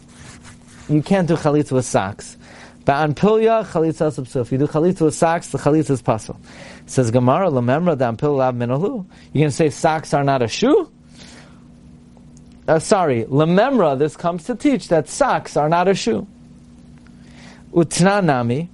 You 0.90 1.04
can't 1.04 1.28
do 1.28 1.36
chalitza 1.36 1.74
with 1.74 1.86
socks. 1.86 2.38
But 2.86 2.96
on 2.96 3.14
pilya, 3.14 3.66
chalitza 3.66 4.12
subsil. 4.12 4.42
If 4.42 4.52
you 4.52 4.58
do 4.58 4.66
chalitza 4.66 5.02
with 5.02 5.14
socks, 5.14 5.50
the 5.50 5.60
chalitza 5.60 5.92
is 5.92 6.02
pasul. 6.02 6.38
Says 6.88 7.12
Gemara, 7.12 7.50
lememra 7.50 7.96
da 7.96 8.12
pil 8.14 8.36
lav 8.36 8.56
minalu. 8.56 9.06
You're 9.34 9.42
going 9.42 9.50
to 9.50 9.52
say 9.52 9.70
socks 9.70 10.12
are 10.16 10.24
not 10.24 10.42
a 10.42 10.48
shoe? 10.48 10.92
Uh, 12.68 12.80
sorry, 12.80 13.26
lememra, 13.26 13.98
this 13.98 14.18
comes 14.18 14.46
to 14.46 14.56
teach 14.56 14.88
that 14.88 15.08
socks 15.08 15.56
are 15.56 15.70
not 15.70 15.88
a 15.88 15.94
shoe. 15.94 16.26
Utnanami, 17.74 18.70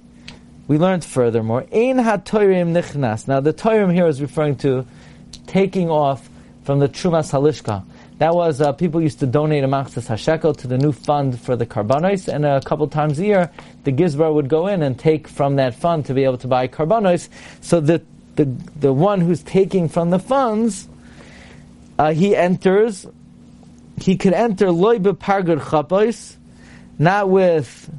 we 0.66 0.78
learned 0.78 1.04
furthermore, 1.04 1.66
ein 1.70 1.98
ha-toirim 1.98 2.72
nichnas. 2.72 3.28
Now 3.28 3.40
the 3.40 3.52
toirim 3.52 3.92
here 3.92 4.06
is 4.06 4.22
referring 4.22 4.56
to 4.56 4.86
taking 5.46 5.90
off 5.90 6.30
from 6.64 6.78
the 6.78 6.88
Trumas 6.88 7.32
Halishka. 7.32 7.84
That 8.18 8.34
was, 8.34 8.60
uh, 8.60 8.72
people 8.72 9.00
used 9.00 9.18
to 9.20 9.26
donate 9.26 9.64
a 9.64 9.66
machzas 9.66 10.06
hashekel 10.06 10.56
to 10.58 10.68
the 10.68 10.78
new 10.78 10.92
fund 10.92 11.40
for 11.40 11.56
the 11.56 11.66
korbanos, 11.66 12.32
and 12.32 12.46
a 12.46 12.60
couple 12.60 12.86
times 12.88 13.18
a 13.18 13.24
year, 13.24 13.50
the 13.84 13.92
gizbar 13.92 14.32
would 14.32 14.48
go 14.48 14.68
in 14.68 14.82
and 14.82 14.98
take 14.98 15.26
from 15.26 15.56
that 15.56 15.74
fund 15.74 16.06
to 16.06 16.14
be 16.14 16.22
able 16.22 16.38
to 16.38 16.46
buy 16.46 16.68
korbanos. 16.68 17.28
So 17.60 17.80
the, 17.80 18.02
the, 18.36 18.44
the 18.78 18.92
one 18.92 19.20
who's 19.20 19.42
taking 19.42 19.88
from 19.88 20.10
the 20.10 20.20
funds, 20.20 20.88
uh, 21.98 22.12
he 22.12 22.36
enters, 22.36 23.06
he 24.00 24.16
could 24.16 24.34
enter 24.34 24.70
loy 24.70 24.98
bepargud 24.98 25.68
chapos, 25.68 26.36
not 26.98 27.28
with 27.28 27.90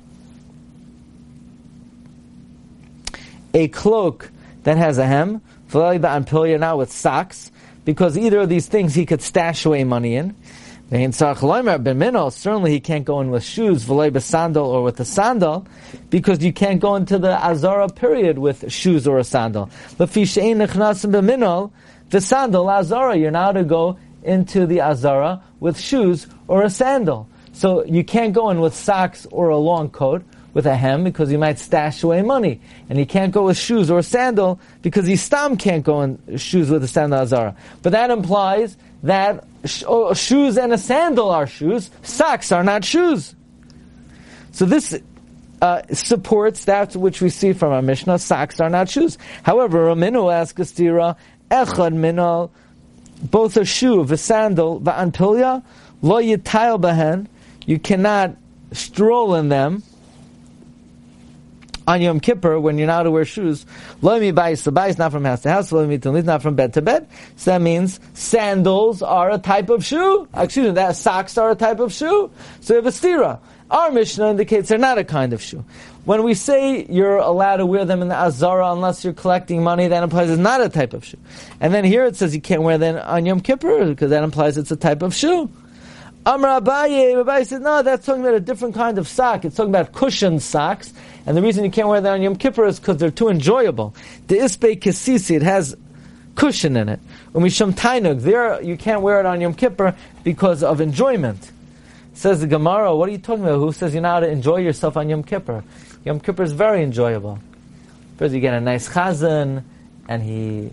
a 3.54 3.68
cloak 3.68 4.32
that 4.64 4.78
has 4.78 4.98
a 4.98 5.06
hem, 5.06 5.42
not 5.74 6.78
with 6.78 6.92
socks, 6.92 7.52
because 7.86 8.18
either 8.18 8.40
of 8.42 8.50
these 8.50 8.68
things 8.68 8.94
he 8.96 9.06
could 9.06 9.22
stash 9.22 9.66
away 9.66 9.84
money 9.84 10.16
in. 10.16 10.36
Certainly 10.90 12.72
he 12.72 12.80
can't 12.80 13.06
go 13.06 13.20
in 13.22 13.32
with 13.32 13.44
shoes, 13.44 13.84
sandal 14.24 14.66
or 14.66 14.84
with 14.84 15.00
a 15.00 15.06
sandal, 15.06 15.66
because 16.10 16.44
you 16.44 16.54
can't 16.54 16.80
go 16.80 16.96
into 16.96 17.18
the 17.18 17.32
Azara 17.32 17.90
period 17.90 18.38
with 18.38 18.72
shoes 18.72 19.08
or 19.08 19.18
a 19.18 19.24
sandal. 19.24 19.70
The 19.98 20.08
sandal 22.20 22.70
Azara, 22.70 23.16
you're 23.16 23.32
now 23.32 23.52
to 23.54 23.64
go 23.64 23.98
into 24.22 24.68
the 24.68 24.82
Azara 24.82 25.42
with 25.60 25.80
shoes 25.80 26.28
or 26.48 26.62
a 26.64 26.70
sandal. 26.70 27.28
So 27.54 27.84
you 27.86 28.04
can't 28.04 28.34
go 28.34 28.50
in 28.52 28.60
with 28.60 28.76
socks 28.76 29.26
or 29.32 29.50
a 29.50 29.58
long 29.58 29.90
coat 29.90 30.24
with 30.54 30.66
a 30.66 30.76
hem 30.76 31.04
because 31.04 31.32
you 31.32 31.38
might 31.38 31.60
stash 31.60 32.04
away 32.04 32.22
money. 32.22 32.62
And 32.90 33.00
he 33.00 33.06
can't 33.06 33.32
go 33.32 33.46
with 33.46 33.58
shoes 33.58 33.90
or 33.90 34.00
a 34.00 34.04
sandal 34.04 34.60
because 34.82 35.06
he 35.06 35.16
stam 35.16 35.58
can't 35.58 35.84
go 35.84 36.02
in 36.02 36.38
shoes 36.38 36.70
with 36.70 36.84
a 36.84 36.88
sandal 36.88 37.20
azara. 37.20 37.56
But 37.82 37.92
that 37.94 38.12
implies 38.12 38.78
that 39.04 39.46
sh- 39.66 39.84
oh, 39.88 40.14
shoes 40.14 40.58
and 40.58 40.72
a 40.74 40.78
sandal 40.78 41.30
are 41.30 41.48
shoes, 41.48 41.90
socks 42.04 42.52
are 42.52 42.64
not 42.64 42.86
shoes. 42.86 43.36
So 44.52 44.66
this 44.66 45.00
uh, 45.62 45.82
supports 45.92 46.66
that 46.66 46.96
which 46.96 47.22
we 47.22 47.30
see 47.30 47.54
from 47.54 47.72
our 47.72 47.82
Mishnah, 47.82 48.20
socks 48.20 48.60
are 48.60 48.70
not 48.70 48.90
shoes. 48.90 49.18
However, 49.44 49.88
Raminu 49.88 50.32
asks 50.32 50.60
Astira, 50.60 51.16
Echad 51.50 51.94
minal, 51.96 52.52
both 53.24 53.58
a 53.58 53.66
shoe, 53.66 54.02
a 54.02 54.18
sandal, 54.18 54.82
va'anpilya, 54.82 55.64
lo 56.02 56.22
bahen, 56.78 57.28
you 57.66 57.80
cannot 57.80 58.36
stroll 58.74 59.36
in 59.36 59.50
them, 59.50 59.84
on 61.88 62.02
Yom 62.02 62.20
Kippur 62.20 62.60
when 62.60 62.78
you're 62.78 62.88
not 62.88 63.04
to 63.04 63.12
wear 63.12 63.26
shoes. 63.26 63.66
Lo 64.02 64.20
mi 64.20 64.32
bayis, 64.32 64.64
the 64.64 64.72
bayis 64.72 64.98
not 64.98 65.12
from 65.12 65.26
house 65.26 65.42
to 65.42 65.50
house. 65.50 65.72
Lo 65.72 65.86
mi 65.86 65.98
talit, 65.98 66.26
not 66.26 66.42
from 66.42 66.56
bed 66.56 66.74
to 66.74 66.82
bed. 66.82 67.08
So 67.36 67.52
that 67.52 67.62
means 67.62 68.00
sandals 68.14 69.02
are 69.02 69.32
a 69.32 69.38
type 69.38 69.70
of 69.70 69.86
shoe. 69.86 70.28
Excuse 70.34 70.68
me, 70.68 70.72
that 70.74 70.96
socks 70.96 71.38
are 71.38 71.52
a 71.52 71.56
type 71.56 71.80
of 71.80 71.94
shoe. 71.94 72.32
So 72.62 72.74
you 72.74 72.78
have 72.78 72.86
a 72.86 72.90
stira. 72.90 73.40
Our 73.72 73.92
Mishnah 73.92 74.30
indicates 74.30 74.70
they're 74.70 74.78
not 74.78 74.98
a 74.98 75.04
kind 75.04 75.34
of 75.34 75.42
shoe. 75.42 75.66
When 76.06 76.24
we 76.24 76.34
say 76.34 76.86
you're 76.86 77.18
allowed 77.18 77.58
to 77.58 77.66
wear 77.66 77.86
them 77.86 78.02
in 78.02 78.10
the 78.10 78.16
Azara 78.16 78.72
unless 78.72 79.04
you're 79.04 79.14
collecting 79.14 79.64
money, 79.64 79.88
that 79.88 80.04
implies 80.04 80.30
it's 80.30 80.40
not 80.40 80.62
a 80.62 80.70
type 80.70 80.94
of 80.94 81.04
shoe. 81.06 81.18
And 81.62 81.74
then 81.74 81.84
here 81.86 82.06
it 82.06 82.16
says 82.16 82.36
you 82.36 82.42
can't 82.42 82.62
wear 82.62 82.78
them 82.78 83.02
on 83.04 83.26
Yom 83.26 83.40
Kippur 83.40 83.86
because 83.86 84.10
that 84.10 84.24
implies 84.24 84.58
it's 84.58 84.70
a 84.70 84.76
type 84.76 85.02
of 85.02 85.16
shoe. 85.16 85.50
Amr 86.26 86.62
Abaye, 86.62 87.16
Abaye 87.16 87.46
said, 87.46 87.62
no, 87.62 87.82
that's 87.82 88.06
talking 88.06 88.22
about 88.22 88.36
a 88.36 88.40
different 88.40 88.76
kind 88.76 88.98
of 88.98 89.08
sock. 89.08 89.44
It's 89.44 89.58
talking 89.58 89.72
about 89.72 89.92
cushioned 89.92 90.42
socks. 90.42 90.94
And 91.26 91.36
the 91.36 91.42
reason 91.42 91.66
you 91.66 91.72
can't 91.72 91.88
wear 91.88 92.00
that 92.00 92.14
on 92.14 92.22
Yom 92.22 92.38
Kippur 92.38 92.66
is 92.66 92.80
because 92.80 92.98
they're 92.98 93.12
too 93.12 93.28
enjoyable. 93.28 93.94
The 94.28 94.38
Ispe 94.38 94.80
Kisisi, 94.80 95.36
it 95.36 95.42
has 95.42 95.76
cushion 96.36 96.78
in 96.78 96.88
it. 96.90 97.00
Umisham 97.34 97.74
Tainug, 97.74 98.22
there 98.22 98.62
you 98.62 98.78
can't 98.78 99.02
wear 99.02 99.20
it 99.20 99.26
on 99.26 99.42
Yom 99.42 99.54
Kippur 99.54 99.96
because 100.24 100.64
of 100.64 100.80
enjoyment. 100.80 101.52
Says 102.14 102.40
the 102.42 102.48
Gemara, 102.48 102.96
what 102.96 103.10
are 103.10 103.12
you 103.12 103.18
talking 103.18 103.44
about? 103.44 103.58
Who 103.58 103.74
says 103.74 103.94
you're 103.94 104.02
not 104.02 104.22
to 104.22 104.30
enjoy 104.30 104.58
yourself 104.58 104.96
on 104.98 105.10
Yom 105.10 105.24
Kippur? 105.24 105.64
Yom 106.06 106.20
Kippur 106.20 106.44
is 106.44 106.54
very 106.54 106.84
enjoyable. 106.84 107.40
First 108.18 108.34
you 108.34 108.40
get 108.40 108.54
a 108.54 108.62
nice 108.62 108.88
chazan, 108.88 109.64
and 110.08 110.24
he, 110.24 110.72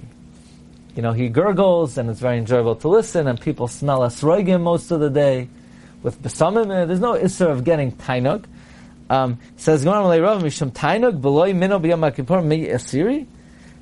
you 0.95 1.03
know, 1.03 1.13
he 1.13 1.29
gurgles, 1.29 1.99
and 1.99 2.11
it's 2.11 2.21
very 2.21 2.39
enjoyable 2.39 2.77
to 2.77 2.89
listen, 2.89 3.27
and 3.27 3.41
people 3.41 3.69
smell 3.69 4.01
esroigim 4.01 4.63
most 4.63 4.91
of 4.91 5.01
the 5.01 5.11
day. 5.11 5.49
With 6.03 6.23
besamim, 6.23 6.87
there's 6.87 7.01
no 7.01 7.15
issue 7.15 7.47
of 7.47 7.65
getting 7.65 7.93
tainug. 7.93 8.45
Um, 9.11 9.39
says 9.57 9.85
Malay 9.85 10.21
Rav 10.21 10.41
Misham 10.41 10.71
Tainug 10.71 11.21
Beloy 11.21 11.53
Mino 11.53 11.81
B'Yom 11.81 12.45
Mi 12.47 12.67
Asiri 12.69 13.27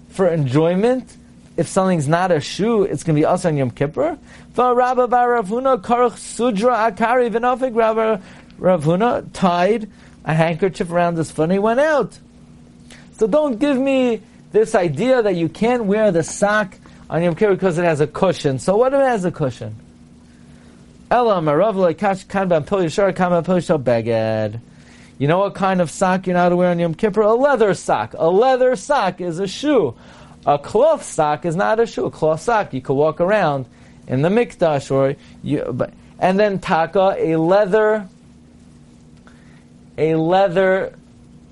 for 0.09 0.27
enjoyment. 0.27 1.16
If 1.59 1.68
something's 1.68 2.09
not 2.09 2.31
a 2.31 2.40
shoe, 2.40 2.85
it's 2.85 3.03
going 3.03 3.14
to 3.14 3.21
be 3.21 3.27
also 3.27 3.49
on 3.49 3.59
Yom 3.59 3.71
Kippur. 3.71 4.18
For 4.55 4.75
Rabba 4.75 5.07
Bar 5.07 5.33
Rav 5.33 5.49
Huna 5.49 5.83
Karuch 5.83 6.16
Sudra 6.16 6.90
Akari 6.90 7.31
Vinofik 7.31 7.77
Rabba 7.77 8.23
Rav 8.57 8.85
Huna 8.85 9.27
tied 9.35 9.90
a 10.25 10.33
handkerchief 10.33 10.90
around 10.90 11.18
his 11.18 11.31
foot 11.31 11.44
and 11.44 11.53
he 11.53 11.59
went 11.59 11.81
out. 11.81 12.18
So 13.18 13.27
don't 13.27 13.59
give 13.59 13.77
me 13.77 14.23
this 14.53 14.75
idea 14.75 15.21
that 15.21 15.37
you 15.37 15.51
can't 15.51 15.85
wear 15.85 16.11
the 16.11 16.23
sock 16.23 16.75
on 17.11 17.23
Yom 17.23 17.35
Kippur 17.35 17.55
because 17.55 17.79
it 17.79 17.85
has 17.85 18.01
a 18.01 18.07
cushion. 18.07 18.59
So 18.59 18.77
what 18.77 18.92
if 18.92 19.01
it 19.01 19.05
has 19.05 19.25
a 19.25 19.33
cushion? 19.33 19.75
You 25.18 25.27
know 25.27 25.38
what 25.38 25.55
kind 25.55 25.81
of 25.81 25.90
sock 25.90 26.27
you're 26.27 26.37
not 26.37 26.51
to 26.51 26.57
wear 26.57 26.71
on 26.71 26.79
Yom 26.79 26.94
Kippur? 26.94 27.23
A 27.23 27.35
leather 27.35 27.73
sock. 27.75 28.14
A 28.16 28.29
leather 28.29 28.77
sock 28.77 29.21
is 29.21 29.38
a 29.38 29.47
shoe. 29.47 29.97
A 30.47 30.59
cloth 30.59 31.03
sock 31.03 31.44
is 31.44 31.57
not 31.57 31.81
a 31.81 31.87
shoe. 31.87 32.05
A 32.05 32.11
cloth 32.11 32.40
sock 32.40 32.75
you 32.75 32.81
could 32.83 32.94
walk 32.94 33.21
around 33.21 33.66
in 34.07 34.23
the 34.23 34.29
mikdash 34.29 34.90
or 34.90 35.16
you. 35.42 35.64
But, 35.73 35.92
and 36.18 36.38
then 36.38 36.59
taka 36.59 37.16
a 37.18 37.37
leather. 37.37 38.07
A 39.97 40.14
leather 40.14 40.94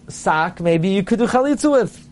sock. 0.08 0.60
Maybe 0.60 0.90
you 0.90 1.02
could 1.02 1.18
do 1.18 1.26
chalitza 1.26 1.72
with. 1.72 2.05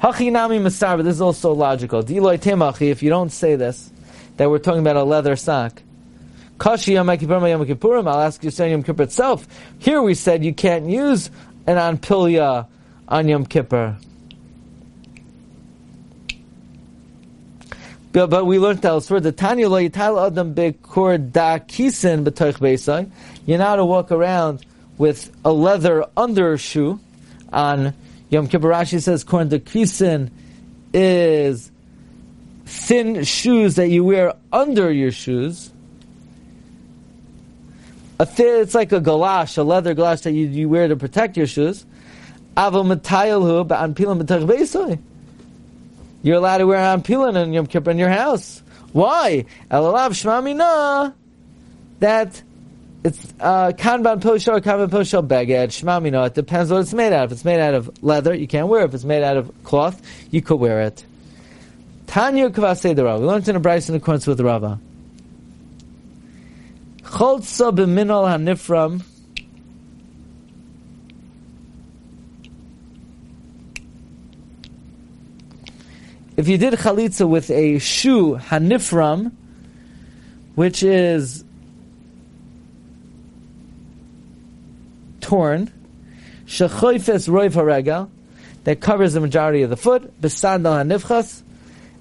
Hachinami 0.00 0.60
masar, 0.60 0.96
but 0.96 1.04
this 1.04 1.16
is 1.16 1.20
also 1.20 1.52
logical. 1.52 2.02
Diloy 2.02 2.38
temachi. 2.38 2.90
If 2.90 3.02
you 3.02 3.10
don't 3.10 3.30
say 3.30 3.56
this, 3.56 3.90
that 4.36 4.48
we're 4.48 4.58
talking 4.58 4.80
about 4.80 4.96
a 4.96 5.02
leather 5.02 5.34
sock. 5.34 5.82
Kashi 6.58 6.92
Yom 6.92 7.06
Kippurim. 7.08 8.08
I'll 8.08 8.20
ask 8.20 8.42
you 8.42 8.50
saying 8.50 8.72
Yom 8.72 8.82
Kippur 8.82 9.04
itself. 9.04 9.46
Here 9.78 10.02
we 10.02 10.14
said 10.14 10.44
you 10.44 10.54
can't 10.54 10.86
use 10.86 11.30
an 11.66 11.76
anpilya 11.76 12.66
on 13.08 13.28
Yom 13.28 13.46
Kippur. 13.46 13.96
But, 18.10 18.46
we 18.46 18.58
learned 18.58 18.84
elsewhere 18.84 19.20
the 19.20 19.32
Tanya 19.32 19.68
lo 19.68 19.80
yital 19.80 20.26
adam 20.26 20.54
bekur 20.54 21.30
da 21.30 21.58
kisin 21.58 22.24
b'toich 22.24 22.58
beisai. 22.58 23.08
You're 23.46 23.58
not 23.58 23.76
to 23.76 23.84
walk 23.84 24.10
around 24.10 24.64
with 24.96 25.30
a 25.44 25.52
leather 25.52 26.04
undershoe 26.16 26.98
on 27.52 27.94
Yom 28.30 28.46
Kippur. 28.48 28.68
Rashi 28.68 29.02
says 29.02 29.24
korn 29.24 29.48
da 29.48 29.58
kisin 29.58 30.30
is 30.92 31.70
thin 32.66 33.24
shoes 33.24 33.76
that 33.76 33.88
you 33.88 34.04
wear 34.04 34.34
under 34.52 34.92
your 34.92 35.10
shoes. 35.10 35.70
It's 38.20 38.74
like 38.74 38.92
a 38.92 39.00
galash, 39.00 39.56
a 39.58 39.62
leather 39.62 39.94
galash 39.94 40.22
that 40.22 40.32
you, 40.32 40.46
you 40.46 40.68
wear 40.68 40.88
to 40.88 40.96
protect 40.96 41.36
your 41.36 41.46
shoes. 41.46 41.86
You're 42.56 42.74
allowed 46.36 46.58
to 46.58 46.66
wear 46.66 46.78
an 46.78 47.02
pilin 47.02 47.36
in 47.36 47.52
Yom 47.52 47.66
Kippur 47.68 47.92
in 47.92 47.98
your 47.98 48.08
house. 48.08 48.60
Why? 48.92 49.44
That 52.00 52.42
it's 53.08 53.34
uh, 53.40 53.72
kanban 53.72 54.20
poshar, 54.20 54.60
kanban 54.60 54.88
poshar 54.88 55.26
beged 55.26 55.68
shmamina. 55.68 56.26
It 56.28 56.34
depends 56.34 56.70
what 56.70 56.80
it's 56.80 56.94
made 56.94 57.12
out 57.12 57.24
of. 57.24 57.32
If 57.32 57.38
it's 57.38 57.44
made 57.44 57.60
out 57.60 57.74
of 57.74 58.02
leather, 58.02 58.34
you 58.34 58.46
can't 58.46 58.68
wear 58.68 58.82
it. 58.82 58.86
If 58.86 58.94
it's 58.94 59.04
made 59.04 59.22
out 59.22 59.36
of 59.36 59.64
cloth, 59.64 60.00
you 60.30 60.42
could 60.42 60.56
wear 60.56 60.82
it. 60.82 61.04
Tanya 62.06 62.50
kavasei 62.50 62.94
the 62.94 63.04
Rav. 63.04 63.20
We 63.20 63.26
learned 63.26 63.48
in 63.48 63.56
a 63.56 63.60
Braisa 63.60 63.90
in 63.90 63.96
accordance 63.96 64.26
with 64.26 64.38
the 64.38 64.44
Rava. 64.44 64.78
Cholza 67.02 67.74
b'minol 67.74 68.28
hanifram. 68.28 69.02
If 76.36 76.46
you 76.46 76.56
did 76.56 76.74
chalitza 76.74 77.28
with 77.28 77.50
a 77.50 77.78
shoe 77.78 78.36
hanifram, 78.36 79.32
which 80.54 80.82
is 80.82 81.44
torn, 85.28 85.70
shechoifes 86.46 87.28
roiv 87.28 87.52
haregal, 87.52 88.08
that 88.64 88.80
covers 88.80 89.12
the 89.12 89.20
majority 89.20 89.62
of 89.62 89.68
the 89.68 89.76
foot, 89.76 90.18
besandal 90.22 90.72
hanifchas, 90.72 91.42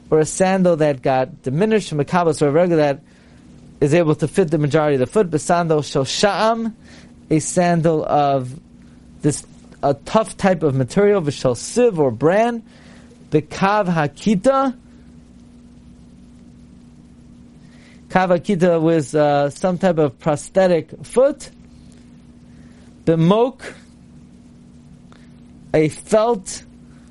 or 0.10 0.20
a 0.20 0.26
sandal 0.26 0.78
that 0.78 1.02
got 1.02 1.44
diminished 1.44 1.92
kabbalas 1.92 2.42
or 2.42 2.58
a 2.58 2.68
that 2.78 3.02
is 3.82 3.94
able 3.94 4.16
to 4.16 4.30
fit 4.30 4.50
the 4.50 4.58
majority 4.58 4.96
of 4.96 5.00
the 5.02 5.08
foot. 5.08 5.30
Besandal 5.30 5.82
sha'am, 5.82 6.74
a 7.30 7.40
sandal 7.40 8.06
of 8.06 8.58
this 9.22 9.46
a 9.84 9.94
tough 9.94 10.38
type 10.38 10.63
of 10.63 10.74
material, 10.74 11.22
v'shel 11.22 11.54
siv 11.54 11.98
or 11.98 12.12
bran, 12.12 12.63
bekav 13.30 13.94
hakita. 13.94 14.78
Kav 18.08 18.30
hakita 18.30 18.82
was 18.82 19.13
uh, 19.13 19.50
some 19.50 19.78
type 19.78 19.98
of 19.98 20.18
prosthetic 20.18 21.06
foot. 21.06 21.52
B'mok, 23.08 23.74
a 25.74 25.89
felt, 25.89 26.63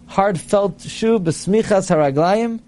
hard 0.07 0.39
felt 0.39 0.81
shoe, 0.83 1.19
besmichas 1.19 1.91
haraglayim. 1.91 2.61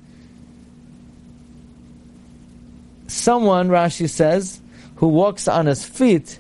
someone, 3.09 3.69
Rashi 3.69 4.09
says, 4.09 4.61
who 4.97 5.09
walks 5.09 5.49
on 5.49 5.67
his 5.67 5.85
feet 5.85 6.39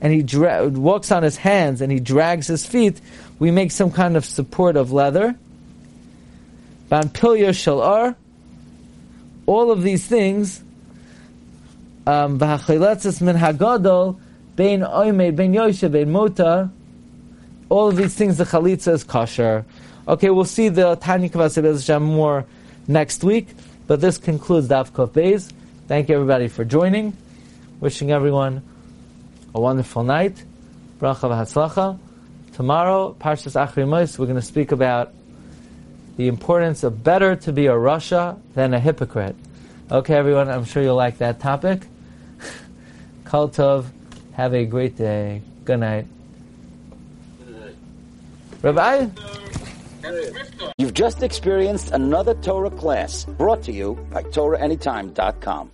and 0.00 0.12
he 0.12 0.22
dra- 0.22 0.68
walks 0.68 1.10
on 1.10 1.22
his 1.22 1.36
hands 1.36 1.80
and 1.80 1.90
he 1.90 2.00
drags 2.00 2.46
his 2.46 2.66
feet, 2.66 3.00
we 3.38 3.50
make 3.50 3.70
some 3.70 3.90
kind 3.90 4.16
of 4.16 4.24
support 4.24 4.76
of 4.76 4.92
leather. 4.92 5.36
Ban 6.88 7.08
pilya 7.08 7.50
shalar. 7.50 8.14
All 9.46 9.70
of 9.70 9.82
these 9.82 10.06
things, 10.06 10.62
um, 12.06 12.38
min 12.38 12.48
hagadol, 12.48 14.20
bein 14.56 14.80
oimed, 14.80 15.36
bein 15.36 15.52
yoshe, 15.52 15.90
bein 15.90 16.10
mota, 16.10 16.70
all 17.68 17.88
of 17.88 17.96
these 17.96 18.14
things, 18.14 18.38
the 18.38 18.44
chalitza 18.44 18.92
is 18.92 19.04
kosher. 19.04 19.64
Okay, 20.06 20.30
we'll 20.30 20.44
see 20.44 20.68
the 20.68 20.96
Tanya 20.96 22.00
more 22.00 22.44
next 22.86 23.24
week, 23.24 23.48
but 23.86 24.00
this 24.00 24.18
concludes 24.18 24.68
Daf 24.68 24.90
Beis. 24.90 25.52
Thank 25.88 26.08
you 26.08 26.16
everybody 26.16 26.48
for 26.48 26.64
joining. 26.64 27.16
Wishing 27.80 28.10
everyone 28.10 28.62
a 29.54 29.60
wonderful 29.60 30.02
night. 30.02 30.42
Bracha 31.00 31.30
v'hatzlacha. 31.30 31.98
Tomorrow, 32.54 33.16
Parshas 33.18 33.54
Achri 33.54 33.88
Mos, 33.88 34.18
we're 34.18 34.26
going 34.26 34.36
to 34.36 34.42
speak 34.42 34.72
about 34.72 35.12
the 36.16 36.28
importance 36.28 36.82
of 36.82 37.02
better 37.02 37.36
to 37.36 37.52
be 37.52 37.66
a 37.66 37.72
Rasha 37.72 38.38
than 38.54 38.74
a 38.74 38.80
hypocrite. 38.80 39.34
Okay, 39.90 40.14
everyone, 40.14 40.48
I'm 40.50 40.64
sure 40.64 40.82
you'll 40.82 40.96
like 40.96 41.18
that 41.18 41.40
topic. 41.40 41.86
Tov, 43.24 43.86
have 44.32 44.54
a 44.54 44.64
great 44.64 44.96
day. 44.96 45.42
Good 45.64 45.80
night. 45.80 46.06
Rabbi? 48.62 49.08
You've 50.78 50.94
just 50.94 51.22
experienced 51.22 51.90
another 51.92 52.34
Torah 52.34 52.70
class 52.70 53.24
brought 53.24 53.62
to 53.64 53.72
you 53.72 53.94
by 54.10 54.22
TorahAnytime.com. 54.22 55.70